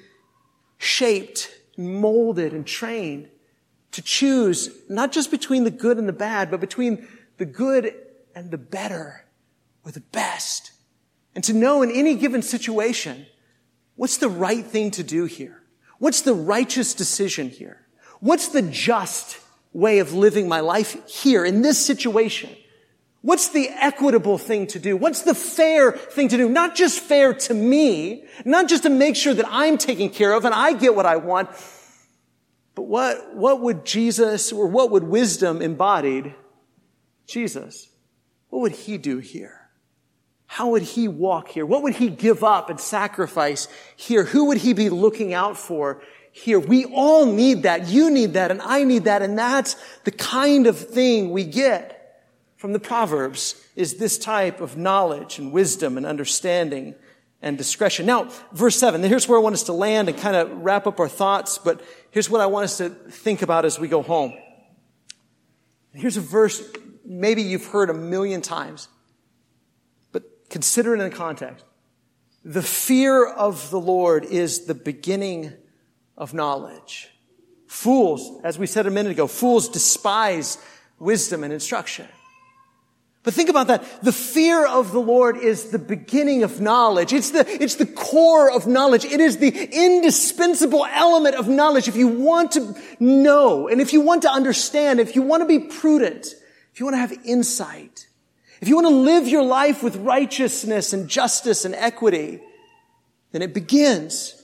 shaped, 0.76 1.50
molded, 1.78 2.52
and 2.52 2.66
trained 2.66 3.30
to 3.92 4.02
choose 4.02 4.68
not 4.90 5.12
just 5.12 5.30
between 5.30 5.64
the 5.64 5.70
good 5.70 5.96
and 5.96 6.06
the 6.06 6.12
bad, 6.12 6.50
but 6.50 6.60
between 6.60 7.08
the 7.38 7.46
good 7.46 7.94
and 8.34 8.50
the 8.50 8.58
better 8.58 9.24
the 9.90 10.00
best. 10.00 10.72
And 11.34 11.44
to 11.44 11.52
know 11.52 11.82
in 11.82 11.90
any 11.90 12.14
given 12.14 12.42
situation, 12.42 13.26
what's 13.96 14.18
the 14.18 14.28
right 14.28 14.64
thing 14.64 14.90
to 14.92 15.02
do 15.02 15.24
here? 15.24 15.62
What's 15.98 16.22
the 16.22 16.34
righteous 16.34 16.94
decision 16.94 17.48
here? 17.48 17.86
What's 18.20 18.48
the 18.48 18.62
just 18.62 19.38
way 19.72 19.98
of 19.98 20.12
living 20.12 20.48
my 20.48 20.60
life 20.60 21.08
here 21.08 21.44
in 21.44 21.62
this 21.62 21.84
situation? 21.84 22.50
What's 23.20 23.48
the 23.48 23.68
equitable 23.68 24.38
thing 24.38 24.68
to 24.68 24.78
do? 24.78 24.96
What's 24.96 25.22
the 25.22 25.34
fair 25.34 25.92
thing 25.92 26.28
to 26.28 26.36
do? 26.36 26.48
Not 26.48 26.74
just 26.76 27.00
fair 27.00 27.34
to 27.34 27.54
me, 27.54 28.24
not 28.44 28.68
just 28.68 28.84
to 28.84 28.90
make 28.90 29.16
sure 29.16 29.34
that 29.34 29.46
I'm 29.48 29.76
taken 29.76 30.08
care 30.08 30.32
of 30.32 30.44
and 30.44 30.54
I 30.54 30.72
get 30.72 30.94
what 30.94 31.06
I 31.06 31.16
want, 31.16 31.50
but 32.76 32.82
what, 32.82 33.34
what 33.34 33.60
would 33.60 33.84
Jesus 33.84 34.52
or 34.52 34.68
what 34.68 34.92
would 34.92 35.02
wisdom 35.02 35.60
embodied? 35.60 36.34
Jesus 37.26 37.88
what 38.50 38.60
would 38.60 38.72
he 38.72 38.98
do 38.98 39.18
here? 39.18 39.57
How 40.50 40.70
would 40.70 40.82
he 40.82 41.08
walk 41.08 41.48
here? 41.48 41.66
What 41.66 41.82
would 41.82 41.94
he 41.94 42.08
give 42.08 42.42
up 42.42 42.70
and 42.70 42.80
sacrifice 42.80 43.68
here? 43.96 44.24
Who 44.24 44.46
would 44.46 44.56
he 44.56 44.72
be 44.72 44.88
looking 44.88 45.34
out 45.34 45.58
for 45.58 46.00
here? 46.32 46.58
We 46.58 46.86
all 46.86 47.26
need 47.26 47.64
that. 47.64 47.86
You 47.86 48.10
need 48.10 48.32
that 48.32 48.50
and 48.50 48.62
I 48.62 48.82
need 48.82 49.04
that. 49.04 49.20
And 49.20 49.38
that's 49.38 49.76
the 50.04 50.10
kind 50.10 50.66
of 50.66 50.78
thing 50.78 51.32
we 51.32 51.44
get 51.44 52.24
from 52.56 52.72
the 52.72 52.80
Proverbs 52.80 53.62
is 53.76 53.98
this 53.98 54.16
type 54.16 54.62
of 54.62 54.78
knowledge 54.78 55.38
and 55.38 55.52
wisdom 55.52 55.98
and 55.98 56.06
understanding 56.06 56.94
and 57.42 57.58
discretion. 57.58 58.06
Now, 58.06 58.30
verse 58.52 58.76
7, 58.76 59.02
here's 59.02 59.28
where 59.28 59.38
I 59.38 59.42
want 59.42 59.52
us 59.52 59.64
to 59.64 59.74
land 59.74 60.08
and 60.08 60.16
kind 60.16 60.34
of 60.34 60.50
wrap 60.62 60.86
up 60.86 60.98
our 60.98 61.08
thoughts, 61.10 61.58
but 61.58 61.82
here's 62.10 62.30
what 62.30 62.40
I 62.40 62.46
want 62.46 62.64
us 62.64 62.78
to 62.78 62.88
think 62.88 63.42
about 63.42 63.66
as 63.66 63.78
we 63.78 63.86
go 63.86 64.02
home. 64.02 64.32
Here's 65.92 66.16
a 66.16 66.22
verse 66.22 66.62
maybe 67.04 67.42
you've 67.42 67.66
heard 67.66 67.90
a 67.90 67.94
million 67.94 68.40
times, 68.40 68.88
consider 70.50 70.94
it 70.94 71.00
in 71.00 71.10
context. 71.10 71.64
The 72.44 72.62
fear 72.62 73.26
of 73.26 73.70
the 73.70 73.80
Lord 73.80 74.24
is 74.24 74.66
the 74.66 74.74
beginning 74.74 75.52
of 76.16 76.34
knowledge. 76.34 77.10
Fools, 77.66 78.40
as 78.44 78.58
we 78.58 78.66
said 78.66 78.86
a 78.86 78.90
minute 78.90 79.12
ago, 79.12 79.26
fools 79.26 79.68
despise 79.68 80.58
wisdom 80.98 81.44
and 81.44 81.52
instruction. 81.52 82.06
But 83.22 83.34
think 83.34 83.50
about 83.50 83.66
that. 83.66 84.02
The 84.02 84.12
fear 84.12 84.66
of 84.66 84.92
the 84.92 85.00
Lord 85.00 85.36
is 85.36 85.70
the 85.70 85.78
beginning 85.78 86.44
of 86.44 86.62
knowledge. 86.62 87.12
It's 87.12 87.30
the, 87.30 87.46
it's 87.46 87.74
the 87.74 87.84
core 87.84 88.50
of 88.50 88.66
knowledge. 88.66 89.04
It 89.04 89.20
is 89.20 89.36
the 89.36 89.50
indispensable 89.50 90.86
element 90.86 91.34
of 91.34 91.46
knowledge. 91.46 91.88
If 91.88 91.96
you 91.96 92.08
want 92.08 92.52
to 92.52 92.74
know, 92.98 93.68
and 93.68 93.82
if 93.82 93.92
you 93.92 94.00
want 94.00 94.22
to 94.22 94.30
understand, 94.30 94.98
if 94.98 95.14
you 95.14 95.20
want 95.20 95.42
to 95.42 95.46
be 95.46 95.58
prudent, 95.58 96.26
if 96.72 96.80
you 96.80 96.86
want 96.86 96.94
to 96.94 97.00
have 97.00 97.12
insight, 97.26 98.07
if 98.60 98.68
you 98.68 98.74
want 98.74 98.86
to 98.86 98.94
live 98.94 99.28
your 99.28 99.42
life 99.42 99.82
with 99.82 99.96
righteousness 99.96 100.92
and 100.92 101.08
justice 101.08 101.64
and 101.64 101.74
equity, 101.74 102.40
then 103.32 103.42
it 103.42 103.54
begins 103.54 104.42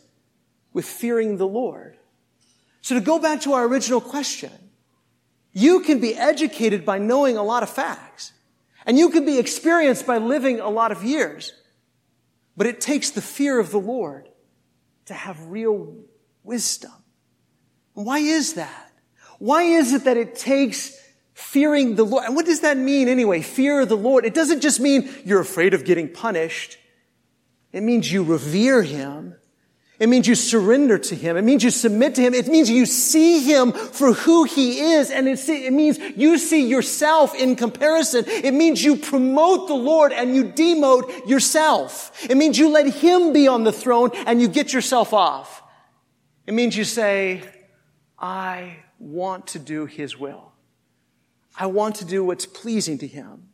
with 0.72 0.84
fearing 0.84 1.36
the 1.36 1.46
Lord. 1.46 1.96
So 2.80 2.94
to 2.94 3.00
go 3.00 3.18
back 3.18 3.40
to 3.42 3.54
our 3.54 3.66
original 3.66 4.00
question, 4.00 4.52
you 5.52 5.80
can 5.80 6.00
be 6.00 6.14
educated 6.14 6.84
by 6.84 6.98
knowing 6.98 7.36
a 7.36 7.42
lot 7.42 7.62
of 7.62 7.70
facts. 7.70 8.32
And 8.86 8.98
you 8.98 9.08
can 9.08 9.24
be 9.24 9.38
experienced 9.38 10.06
by 10.06 10.18
living 10.18 10.60
a 10.60 10.68
lot 10.68 10.92
of 10.92 11.02
years. 11.02 11.52
But 12.56 12.66
it 12.66 12.80
takes 12.80 13.10
the 13.10 13.22
fear 13.22 13.58
of 13.58 13.70
the 13.70 13.78
Lord 13.78 14.28
to 15.06 15.14
have 15.14 15.46
real 15.46 15.94
wisdom. 16.42 16.92
Why 17.94 18.18
is 18.18 18.54
that? 18.54 18.92
Why 19.38 19.62
is 19.62 19.92
it 19.92 20.04
that 20.04 20.16
it 20.16 20.36
takes 20.36 20.96
fearing 21.54 21.94
the 21.94 22.04
Lord? 22.04 22.24
And 22.24 22.36
what 22.36 22.44
does 22.44 22.60
that 22.60 22.76
mean 22.76 23.08
anyway? 23.08 23.40
Fear 23.40 23.86
the 23.86 23.96
Lord. 23.96 24.26
It 24.26 24.34
doesn't 24.34 24.60
just 24.60 24.80
mean 24.80 25.08
you're 25.24 25.40
afraid 25.40 25.72
of 25.72 25.84
getting 25.84 26.08
punished. 26.08 26.76
It 27.72 27.82
means 27.82 28.12
you 28.12 28.22
revere 28.22 28.82
Him 28.82 29.36
it 30.00 30.08
means 30.08 30.26
you 30.26 30.34
surrender 30.34 30.98
to 30.98 31.14
Him. 31.14 31.36
It 31.36 31.44
means 31.44 31.62
you 31.62 31.70
submit 31.70 32.16
to 32.16 32.22
Him. 32.22 32.34
It 32.34 32.48
means 32.48 32.68
you 32.68 32.84
see 32.84 33.40
Him 33.40 33.70
for 33.72 34.12
who 34.12 34.42
He 34.42 34.80
is. 34.80 35.10
And 35.10 35.28
it 35.28 35.72
means 35.72 35.98
you 36.16 36.36
see 36.36 36.66
yourself 36.66 37.34
in 37.34 37.54
comparison. 37.54 38.24
It 38.26 38.52
means 38.52 38.82
you 38.82 38.96
promote 38.96 39.68
the 39.68 39.74
Lord 39.74 40.12
and 40.12 40.34
you 40.34 40.46
demote 40.46 41.28
yourself. 41.28 42.10
It 42.28 42.36
means 42.36 42.58
you 42.58 42.70
let 42.70 42.86
Him 42.86 43.32
be 43.32 43.46
on 43.46 43.62
the 43.62 43.72
throne 43.72 44.10
and 44.26 44.40
you 44.40 44.48
get 44.48 44.72
yourself 44.72 45.12
off. 45.12 45.62
It 46.44 46.54
means 46.54 46.76
you 46.76 46.84
say, 46.84 47.44
I 48.18 48.78
want 48.98 49.48
to 49.48 49.60
do 49.60 49.86
His 49.86 50.18
will. 50.18 50.53
I 51.56 51.66
want 51.66 51.96
to 51.96 52.04
do 52.04 52.24
what's 52.24 52.46
pleasing 52.46 52.98
to 52.98 53.06
Him. 53.06 53.48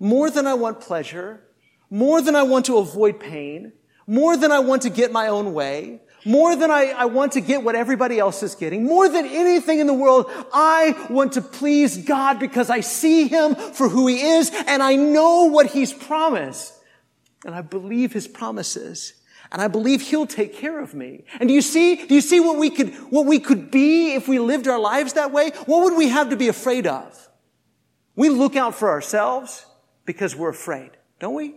More 0.00 0.30
than 0.30 0.46
I 0.46 0.54
want 0.54 0.80
pleasure, 0.80 1.44
more 1.88 2.20
than 2.20 2.34
I 2.34 2.42
want 2.42 2.66
to 2.66 2.78
avoid 2.78 3.20
pain, 3.20 3.72
more 4.06 4.36
than 4.36 4.52
I 4.52 4.58
want 4.58 4.82
to 4.82 4.90
get 4.90 5.12
my 5.12 5.28
own 5.28 5.54
way, 5.54 6.00
more 6.24 6.56
than 6.56 6.70
I, 6.70 6.86
I, 6.96 7.04
want 7.04 7.32
to 7.32 7.40
get 7.40 7.62
what 7.62 7.74
everybody 7.74 8.18
else 8.18 8.42
is 8.42 8.54
getting, 8.54 8.84
more 8.84 9.08
than 9.08 9.26
anything 9.26 9.78
in 9.78 9.86
the 9.86 9.94
world, 9.94 10.30
I 10.52 11.06
want 11.10 11.34
to 11.34 11.42
please 11.42 11.98
God 11.98 12.38
because 12.38 12.70
I 12.70 12.80
see 12.80 13.28
Him 13.28 13.54
for 13.54 13.88
who 13.88 14.06
He 14.06 14.20
is 14.20 14.50
and 14.66 14.82
I 14.82 14.96
know 14.96 15.44
what 15.44 15.66
He's 15.66 15.92
promised. 15.92 16.72
And 17.44 17.54
I 17.54 17.60
believe 17.60 18.12
His 18.12 18.26
promises. 18.26 19.14
And 19.52 19.60
I 19.60 19.68
believe 19.68 20.00
He'll 20.00 20.26
take 20.26 20.54
care 20.54 20.80
of 20.80 20.94
me. 20.94 21.24
And 21.38 21.48
do 21.48 21.54
you 21.54 21.62
see, 21.62 22.06
do 22.06 22.14
you 22.14 22.22
see 22.22 22.40
what 22.40 22.58
we 22.58 22.70
could, 22.70 22.94
what 23.10 23.26
we 23.26 23.38
could 23.38 23.70
be 23.70 24.14
if 24.14 24.26
we 24.26 24.38
lived 24.38 24.66
our 24.66 24.78
lives 24.78 25.12
that 25.12 25.30
way? 25.30 25.50
What 25.66 25.84
would 25.84 25.96
we 25.96 26.08
have 26.08 26.30
to 26.30 26.36
be 26.36 26.48
afraid 26.48 26.86
of? 26.86 27.28
We 28.16 28.28
look 28.28 28.56
out 28.56 28.74
for 28.74 28.90
ourselves 28.90 29.66
because 30.04 30.36
we're 30.36 30.50
afraid, 30.50 30.90
don't 31.18 31.34
we? 31.34 31.56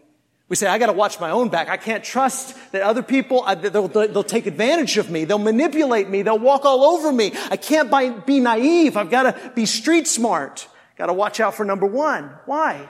We 0.50 0.56
say, 0.56 0.68
I 0.68 0.78
gotta 0.78 0.94
watch 0.94 1.20
my 1.20 1.32
own 1.32 1.50
back. 1.50 1.68
I 1.68 1.76
can't 1.76 2.04
trust 2.04 2.56
that 2.72 2.82
other 2.82 3.04
people, 3.04 3.44
uh, 3.46 3.56
they'll, 3.56 3.90
they'll, 3.90 4.24
take 4.24 4.46
advantage 4.46 4.98
of 4.98 5.10
me. 5.10 5.26
They'll 5.26 5.40
manipulate 5.40 6.10
me. 6.10 6.22
They'll 6.22 6.40
walk 6.40 6.64
all 6.64 6.86
over 6.86 7.12
me. 7.12 7.34
I 7.52 7.58
can't 7.58 8.26
be 8.26 8.40
naive. 8.40 8.96
I've 8.96 9.10
gotta 9.10 9.52
be 9.56 9.66
street 9.66 10.08
smart. 10.08 10.68
Gotta 10.98 11.14
watch 11.14 11.42
out 11.42 11.56
for 11.56 11.66
number 11.66 11.86
one. 11.86 12.32
Why? 12.46 12.90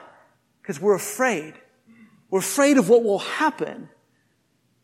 Because 0.62 0.80
we're 0.80 0.94
afraid. 0.94 1.54
We're 2.30 2.38
afraid 2.38 2.78
of 2.78 2.88
what 2.88 3.02
will 3.02 3.18
happen. 3.18 3.88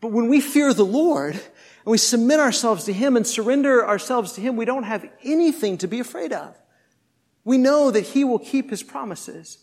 But 0.00 0.10
when 0.12 0.28
we 0.28 0.40
fear 0.40 0.74
the 0.74 0.84
Lord 0.84 1.34
and 1.34 1.42
we 1.86 1.98
submit 1.98 2.40
ourselves 2.40 2.84
to 2.84 2.92
Him 2.92 3.16
and 3.16 3.26
surrender 3.26 3.86
ourselves 3.86 4.32
to 4.32 4.40
Him, 4.40 4.56
we 4.56 4.64
don't 4.64 4.82
have 4.82 5.08
anything 5.22 5.78
to 5.78 5.86
be 5.86 6.00
afraid 6.00 6.32
of. 6.32 6.54
We 7.44 7.59
know 7.59 7.90
that 7.90 8.02
He 8.02 8.24
will 8.24 8.38
keep 8.38 8.70
His 8.70 8.83
promises. 8.83 9.59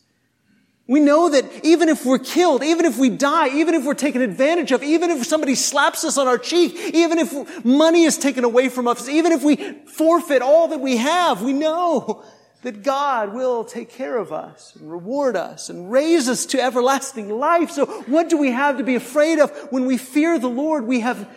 We 0.87 0.99
know 0.99 1.29
that 1.29 1.45
even 1.63 1.89
if 1.89 2.05
we're 2.05 2.19
killed, 2.19 2.63
even 2.63 2.85
if 2.85 2.97
we 2.97 3.09
die, 3.09 3.47
even 3.55 3.75
if 3.75 3.85
we're 3.85 3.93
taken 3.93 4.21
advantage 4.21 4.71
of, 4.71 4.83
even 4.83 5.09
if 5.09 5.25
somebody 5.25 5.55
slaps 5.55 6.03
us 6.03 6.17
on 6.17 6.27
our 6.27 6.37
cheek, 6.37 6.75
even 6.93 7.17
if 7.17 7.63
money 7.63 8.03
is 8.03 8.17
taken 8.17 8.43
away 8.43 8.67
from 8.67 8.87
us, 8.87 9.07
even 9.07 9.31
if 9.31 9.43
we 9.43 9.55
forfeit 9.85 10.41
all 10.41 10.67
that 10.67 10.81
we 10.81 10.97
have, 10.97 11.41
we 11.41 11.53
know 11.53 12.25
that 12.63 12.83
God 12.83 13.33
will 13.33 13.63
take 13.63 13.89
care 13.89 14.17
of 14.17 14.31
us 14.31 14.75
and 14.75 14.91
reward 14.91 15.35
us 15.35 15.69
and 15.69 15.91
raise 15.91 16.27
us 16.27 16.45
to 16.47 16.61
everlasting 16.61 17.29
life. 17.29 17.71
So 17.71 17.85
what 17.85 18.29
do 18.29 18.37
we 18.37 18.51
have 18.51 18.77
to 18.77 18.83
be 18.83 18.95
afraid 18.95 19.39
of? 19.39 19.49
When 19.71 19.85
we 19.85 19.97
fear 19.97 20.37
the 20.37 20.49
Lord, 20.49 20.85
we 20.85 20.99
have 20.99 21.27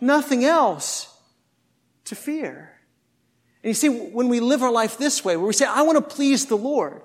nothing 0.00 0.44
else 0.44 1.08
to 2.06 2.14
fear. 2.14 2.73
And 3.64 3.70
you 3.70 3.74
see, 3.74 3.88
when 3.88 4.28
we 4.28 4.40
live 4.40 4.62
our 4.62 4.70
life 4.70 4.98
this 4.98 5.24
way, 5.24 5.38
where 5.38 5.46
we 5.46 5.54
say, 5.54 5.64
I 5.64 5.80
want 5.82 5.96
to 5.96 6.14
please 6.14 6.44
the 6.44 6.54
Lord, 6.54 7.00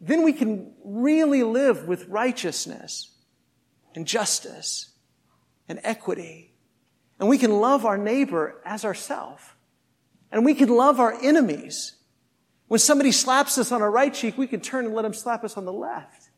then 0.00 0.22
we 0.22 0.32
can 0.32 0.72
really 0.82 1.42
live 1.42 1.86
with 1.86 2.08
righteousness 2.08 3.10
and 3.94 4.06
justice 4.06 4.92
and 5.68 5.78
equity. 5.84 6.54
And 7.20 7.28
we 7.28 7.36
can 7.36 7.60
love 7.60 7.84
our 7.84 7.98
neighbor 7.98 8.58
as 8.64 8.86
ourselves. 8.86 9.42
And 10.32 10.46
we 10.46 10.54
can 10.54 10.70
love 10.70 10.98
our 10.98 11.12
enemies. 11.22 11.96
When 12.68 12.80
somebody 12.80 13.12
slaps 13.12 13.58
us 13.58 13.70
on 13.70 13.82
our 13.82 13.90
right 13.90 14.14
cheek, 14.14 14.38
we 14.38 14.46
can 14.46 14.62
turn 14.62 14.86
and 14.86 14.94
let 14.94 15.02
them 15.02 15.12
slap 15.12 15.44
us 15.44 15.58
on 15.58 15.66
the 15.66 15.74
left. 15.74 16.30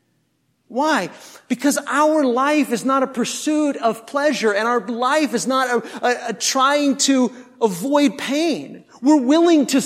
Why? 0.67 1.11
Because 1.47 1.79
our 1.87 2.25
life 2.25 2.73
is 2.73 2.83
not 2.83 3.03
a 3.03 3.07
pursuit 3.07 3.77
of 3.77 4.05
pleasure 4.05 4.53
and 4.53 4.67
our 4.67 4.85
life 4.85 5.33
is 5.33 5.47
not 5.47 5.69
a, 5.69 6.05
a, 6.05 6.29
a 6.29 6.33
trying 6.33 6.97
to 6.97 7.31
avoid 7.61 8.17
pain. 8.17 8.83
We're 9.01 9.21
willing 9.21 9.65
to 9.67 9.81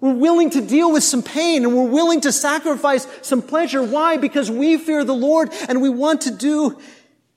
we're 0.00 0.14
willing 0.14 0.50
to 0.50 0.60
deal 0.60 0.92
with 0.92 1.02
some 1.02 1.24
pain 1.24 1.64
and 1.64 1.76
we're 1.76 1.90
willing 1.90 2.20
to 2.20 2.30
sacrifice 2.30 3.06
some 3.22 3.42
pleasure. 3.42 3.82
Why? 3.82 4.16
Because 4.16 4.48
we 4.48 4.78
fear 4.78 5.02
the 5.02 5.14
Lord 5.14 5.50
and 5.68 5.82
we 5.82 5.88
want 5.88 6.20
to 6.22 6.30
do 6.30 6.78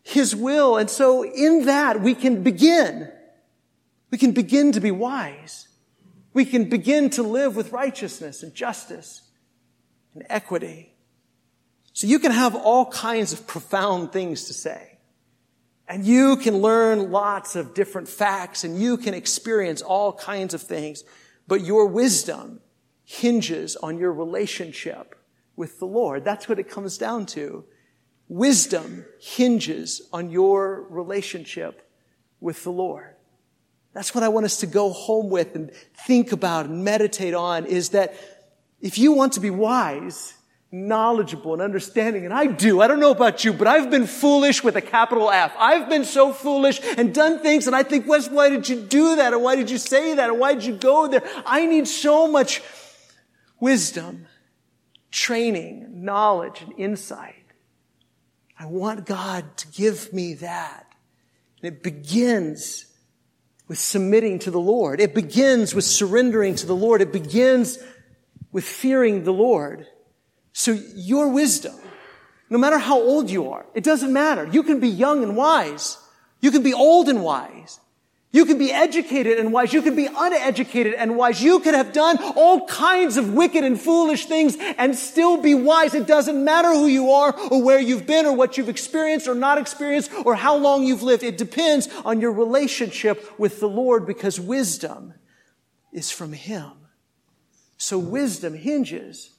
His 0.03 0.35
will. 0.35 0.77
And 0.77 0.87
so 0.87 1.23
in 1.23 1.65
that 1.65 2.01
we 2.01 2.13
can 2.13 2.43
begin. 2.43 3.11
We 4.11 4.19
can 4.19 4.31
begin 4.31 4.73
to 4.73 4.79
be 4.79 4.91
wise. 4.91 5.67
We 6.33 6.45
can 6.45 6.69
begin 6.69 7.09
to 7.11 7.23
live 7.23 7.55
with 7.55 7.71
righteousness 7.71 8.43
and 8.43 8.53
justice 8.53 9.21
and 10.13 10.23
equity. 10.29 10.93
So 11.93 12.07
you 12.07 12.19
can 12.19 12.31
have 12.31 12.55
all 12.55 12.85
kinds 12.85 13.33
of 13.33 13.47
profound 13.47 14.11
things 14.11 14.45
to 14.45 14.53
say. 14.53 14.99
And 15.87 16.05
you 16.05 16.37
can 16.37 16.59
learn 16.59 17.11
lots 17.11 17.55
of 17.55 17.73
different 17.73 18.07
facts 18.07 18.63
and 18.63 18.79
you 18.79 18.97
can 18.97 19.13
experience 19.13 19.81
all 19.81 20.13
kinds 20.13 20.53
of 20.53 20.61
things. 20.61 21.03
But 21.51 21.65
your 21.65 21.85
wisdom 21.85 22.61
hinges 23.03 23.75
on 23.75 23.97
your 23.97 24.13
relationship 24.13 25.17
with 25.57 25.79
the 25.79 25.85
Lord. 25.85 26.23
That's 26.23 26.47
what 26.47 26.59
it 26.59 26.69
comes 26.69 26.97
down 26.97 27.25
to. 27.25 27.65
Wisdom 28.29 29.03
hinges 29.19 30.01
on 30.13 30.29
your 30.29 30.87
relationship 30.89 31.85
with 32.39 32.63
the 32.63 32.71
Lord. 32.71 33.15
That's 33.91 34.15
what 34.15 34.23
I 34.23 34.29
want 34.29 34.45
us 34.45 34.61
to 34.61 34.65
go 34.65 34.91
home 34.91 35.29
with 35.29 35.53
and 35.57 35.73
think 36.07 36.31
about 36.31 36.67
and 36.67 36.85
meditate 36.85 37.33
on 37.33 37.65
is 37.65 37.89
that 37.89 38.15
if 38.79 38.97
you 38.97 39.11
want 39.11 39.33
to 39.33 39.41
be 39.41 39.49
wise, 39.49 40.35
knowledgeable 40.71 41.53
and 41.53 41.61
understanding. 41.61 42.23
And 42.23 42.33
I 42.33 42.45
do. 42.45 42.81
I 42.81 42.87
don't 42.87 43.01
know 43.01 43.11
about 43.11 43.43
you, 43.43 43.51
but 43.51 43.67
I've 43.67 43.91
been 43.91 44.07
foolish 44.07 44.63
with 44.63 44.77
a 44.77 44.81
capital 44.81 45.29
F. 45.29 45.53
I've 45.59 45.89
been 45.89 46.05
so 46.05 46.31
foolish 46.31 46.79
and 46.97 47.13
done 47.13 47.39
things 47.39 47.67
and 47.67 47.75
I 47.75 47.83
think, 47.83 48.07
Wes, 48.07 48.29
why 48.29 48.49
did 48.49 48.69
you 48.69 48.81
do 48.81 49.17
that? 49.17 49.33
And 49.33 49.43
why 49.43 49.55
did 49.55 49.69
you 49.69 49.77
say 49.77 50.15
that? 50.15 50.29
And 50.29 50.39
why 50.39 50.53
did 50.53 50.63
you 50.63 50.75
go 50.75 51.07
there? 51.07 51.23
I 51.45 51.65
need 51.65 51.87
so 51.87 52.27
much 52.27 52.61
wisdom 53.59 54.27
training, 55.11 56.05
knowledge, 56.05 56.61
and 56.61 56.73
insight. 56.77 57.35
I 58.57 58.65
want 58.65 59.05
God 59.05 59.57
to 59.57 59.67
give 59.67 60.13
me 60.13 60.35
that. 60.35 60.87
And 61.61 61.73
it 61.73 61.83
begins 61.83 62.85
with 63.67 63.77
submitting 63.77 64.39
to 64.39 64.51
the 64.51 64.59
Lord. 64.59 65.01
It 65.01 65.13
begins 65.13 65.75
with 65.75 65.83
surrendering 65.83 66.55
to 66.55 66.65
the 66.65 66.75
Lord. 66.75 67.01
It 67.01 67.11
begins 67.11 67.77
with 68.51 68.63
fearing 68.63 69.23
the 69.23 69.33
Lord. 69.33 69.87
So 70.53 70.77
your 70.95 71.29
wisdom, 71.29 71.75
no 72.49 72.57
matter 72.57 72.77
how 72.77 72.99
old 72.99 73.29
you 73.29 73.51
are, 73.51 73.65
it 73.73 73.83
doesn't 73.83 74.11
matter. 74.11 74.45
You 74.45 74.63
can 74.63 74.79
be 74.79 74.89
young 74.89 75.23
and 75.23 75.35
wise. 75.35 75.97
You 76.41 76.51
can 76.51 76.63
be 76.63 76.73
old 76.73 77.07
and 77.07 77.23
wise. 77.23 77.79
You 78.33 78.45
can 78.45 78.57
be 78.57 78.71
educated 78.71 79.37
and 79.39 79.51
wise. 79.51 79.73
You 79.73 79.81
can 79.81 79.95
be 79.95 80.07
uneducated 80.07 80.93
and 80.93 81.17
wise. 81.17 81.43
You 81.43 81.59
could 81.59 81.73
have 81.75 81.91
done 81.91 82.17
all 82.37 82.65
kinds 82.65 83.17
of 83.17 83.33
wicked 83.33 83.65
and 83.65 83.79
foolish 83.79 84.25
things 84.25 84.55
and 84.77 84.95
still 84.95 85.41
be 85.41 85.53
wise. 85.53 85.93
It 85.93 86.07
doesn't 86.07 86.41
matter 86.41 86.69
who 86.69 86.87
you 86.87 87.11
are 87.11 87.37
or 87.49 87.61
where 87.61 87.79
you've 87.79 88.07
been 88.07 88.25
or 88.25 88.33
what 88.33 88.57
you've 88.57 88.69
experienced 88.69 89.27
or 89.27 89.35
not 89.35 89.57
experienced 89.57 90.11
or 90.25 90.35
how 90.35 90.55
long 90.55 90.83
you've 90.83 91.03
lived. 91.03 91.23
It 91.23 91.37
depends 91.37 91.89
on 92.05 92.21
your 92.21 92.31
relationship 92.31 93.37
with 93.37 93.59
the 93.59 93.67
Lord 93.67 94.07
because 94.07 94.39
wisdom 94.39 95.13
is 95.91 96.09
from 96.09 96.31
Him. 96.31 96.71
So 97.77 97.99
wisdom 97.99 98.53
hinges 98.53 99.31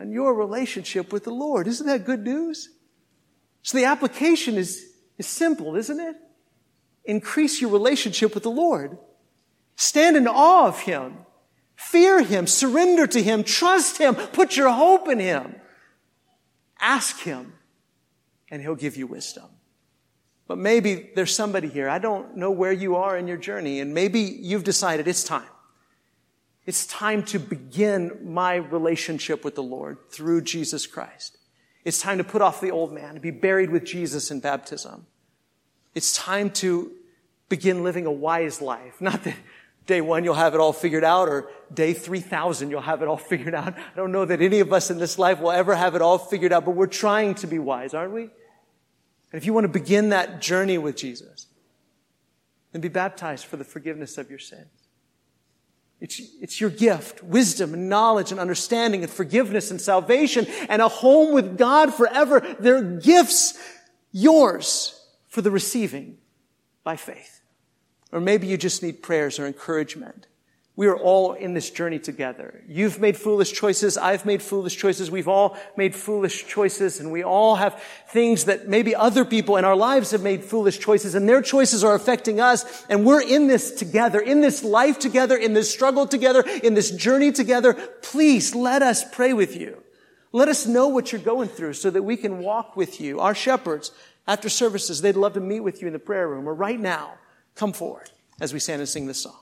on 0.00 0.10
your 0.10 0.34
relationship 0.34 1.12
with 1.12 1.24
the 1.24 1.30
Lord. 1.30 1.68
Isn't 1.68 1.86
that 1.86 2.04
good 2.04 2.24
news? 2.24 2.70
So 3.62 3.76
the 3.76 3.84
application 3.84 4.56
is, 4.56 4.86
is 5.18 5.26
simple, 5.26 5.76
isn't 5.76 6.00
it? 6.00 6.16
increase 7.04 7.60
your 7.60 7.70
relationship 7.70 8.34
with 8.34 8.42
the 8.42 8.50
Lord. 8.50 8.98
Stand 9.76 10.16
in 10.16 10.28
awe 10.28 10.66
of 10.66 10.80
Him. 10.80 11.18
Fear 11.76 12.22
Him. 12.22 12.46
Surrender 12.46 13.06
to 13.06 13.22
Him. 13.22 13.42
Trust 13.42 13.98
Him. 13.98 14.14
Put 14.14 14.56
your 14.56 14.70
hope 14.70 15.08
in 15.08 15.18
Him. 15.18 15.56
Ask 16.80 17.20
Him 17.20 17.54
and 18.50 18.62
He'll 18.62 18.74
give 18.74 18.96
you 18.96 19.06
wisdom. 19.06 19.46
But 20.46 20.58
maybe 20.58 21.10
there's 21.14 21.34
somebody 21.34 21.68
here. 21.68 21.88
I 21.88 21.98
don't 21.98 22.36
know 22.36 22.50
where 22.50 22.72
you 22.72 22.96
are 22.96 23.16
in 23.16 23.28
your 23.28 23.36
journey 23.36 23.80
and 23.80 23.94
maybe 23.94 24.20
you've 24.20 24.64
decided 24.64 25.06
it's 25.06 25.24
time. 25.24 25.48
It's 26.66 26.86
time 26.86 27.22
to 27.24 27.38
begin 27.38 28.32
my 28.32 28.56
relationship 28.56 29.44
with 29.44 29.54
the 29.54 29.62
Lord 29.62 29.98
through 30.10 30.42
Jesus 30.42 30.86
Christ. 30.86 31.38
It's 31.84 32.00
time 32.00 32.18
to 32.18 32.24
put 32.24 32.42
off 32.42 32.60
the 32.60 32.70
old 32.70 32.92
man, 32.92 33.14
to 33.14 33.20
be 33.20 33.30
buried 33.30 33.70
with 33.70 33.84
Jesus 33.84 34.30
in 34.30 34.40
baptism. 34.40 35.06
It's 35.94 36.14
time 36.14 36.50
to 36.50 36.92
begin 37.48 37.82
living 37.82 38.06
a 38.06 38.12
wise 38.12 38.60
life. 38.60 38.96
Not 39.00 39.24
that 39.24 39.36
day 39.86 40.00
one 40.00 40.22
you'll 40.22 40.34
have 40.34 40.54
it 40.54 40.60
all 40.60 40.72
figured 40.72 41.02
out 41.02 41.28
or 41.28 41.50
day 41.72 41.92
3000 41.92 42.70
you'll 42.70 42.80
have 42.80 43.02
it 43.02 43.08
all 43.08 43.16
figured 43.32 43.54
out. 43.54 43.74
I 43.74 43.96
don't 43.96 44.12
know 44.12 44.24
that 44.24 44.40
any 44.40 44.60
of 44.60 44.72
us 44.72 44.90
in 44.90 44.98
this 44.98 45.18
life 45.18 45.40
will 45.40 45.50
ever 45.50 45.74
have 45.74 45.94
it 45.94 46.02
all 46.02 46.18
figured 46.18 46.52
out, 46.52 46.64
but 46.64 46.72
we're 46.72 46.86
trying 46.86 47.34
to 47.36 47.46
be 47.46 47.58
wise, 47.58 47.94
aren't 47.94 48.12
we? 48.12 48.22
And 48.22 49.40
if 49.40 49.46
you 49.46 49.52
want 49.52 49.64
to 49.64 49.68
begin 49.68 50.10
that 50.10 50.40
journey 50.40 50.78
with 50.78 50.96
Jesus, 50.96 51.46
then 52.72 52.80
be 52.80 52.88
baptized 52.88 53.46
for 53.46 53.56
the 53.56 53.64
forgiveness 53.64 54.18
of 54.18 54.28
your 54.28 54.38
sins. 54.38 54.79
It's, 56.00 56.20
it's 56.40 56.60
your 56.60 56.70
gift, 56.70 57.22
wisdom 57.22 57.74
and 57.74 57.88
knowledge 57.88 58.30
and 58.30 58.40
understanding 58.40 59.02
and 59.02 59.12
forgiveness 59.12 59.70
and 59.70 59.80
salvation 59.80 60.46
and 60.68 60.80
a 60.80 60.88
home 60.88 61.34
with 61.34 61.58
God 61.58 61.92
forever. 61.94 62.40
They're 62.58 62.82
gifts 62.82 63.58
yours 64.10 64.98
for 65.28 65.42
the 65.42 65.50
receiving 65.50 66.16
by 66.84 66.96
faith. 66.96 67.42
Or 68.12 68.20
maybe 68.20 68.46
you 68.46 68.56
just 68.56 68.82
need 68.82 69.02
prayers 69.02 69.38
or 69.38 69.46
encouragement. 69.46 70.26
We 70.76 70.86
are 70.86 70.96
all 70.96 71.34
in 71.34 71.52
this 71.52 71.68
journey 71.68 71.98
together. 71.98 72.62
You've 72.66 73.00
made 73.00 73.16
foolish 73.16 73.52
choices. 73.52 73.98
I've 73.98 74.24
made 74.24 74.40
foolish 74.40 74.76
choices. 74.78 75.10
We've 75.10 75.28
all 75.28 75.58
made 75.76 75.94
foolish 75.94 76.46
choices 76.46 77.00
and 77.00 77.12
we 77.12 77.22
all 77.22 77.56
have 77.56 77.82
things 78.08 78.44
that 78.44 78.68
maybe 78.68 78.94
other 78.94 79.24
people 79.24 79.56
in 79.56 79.64
our 79.64 79.76
lives 79.76 80.12
have 80.12 80.22
made 80.22 80.42
foolish 80.42 80.78
choices 80.78 81.14
and 81.14 81.28
their 81.28 81.42
choices 81.42 81.84
are 81.84 81.94
affecting 81.94 82.40
us. 82.40 82.86
And 82.88 83.04
we're 83.04 83.20
in 83.20 83.46
this 83.46 83.72
together, 83.72 84.20
in 84.20 84.40
this 84.40 84.62
life 84.62 84.98
together, 84.98 85.36
in 85.36 85.52
this 85.52 85.70
struggle 85.70 86.06
together, 86.06 86.42
in 86.62 86.74
this 86.74 86.90
journey 86.90 87.32
together. 87.32 87.74
Please 87.74 88.54
let 88.54 88.80
us 88.80 89.04
pray 89.12 89.32
with 89.32 89.56
you. 89.56 89.82
Let 90.32 90.48
us 90.48 90.66
know 90.66 90.88
what 90.88 91.10
you're 91.10 91.20
going 91.20 91.48
through 91.48 91.74
so 91.74 91.90
that 91.90 92.04
we 92.04 92.16
can 92.16 92.38
walk 92.38 92.76
with 92.76 93.00
you. 93.00 93.18
Our 93.20 93.34
shepherds 93.34 93.90
after 94.26 94.48
services, 94.48 95.00
they'd 95.00 95.16
love 95.16 95.34
to 95.34 95.40
meet 95.40 95.60
with 95.60 95.82
you 95.82 95.88
in 95.88 95.92
the 95.92 95.98
prayer 95.98 96.28
room 96.28 96.48
or 96.48 96.54
right 96.54 96.78
now. 96.78 97.14
Come 97.56 97.72
forward 97.72 98.10
as 98.40 98.52
we 98.52 98.60
stand 98.60 98.80
and 98.80 98.88
sing 98.88 99.06
this 99.06 99.20
song. 99.22 99.39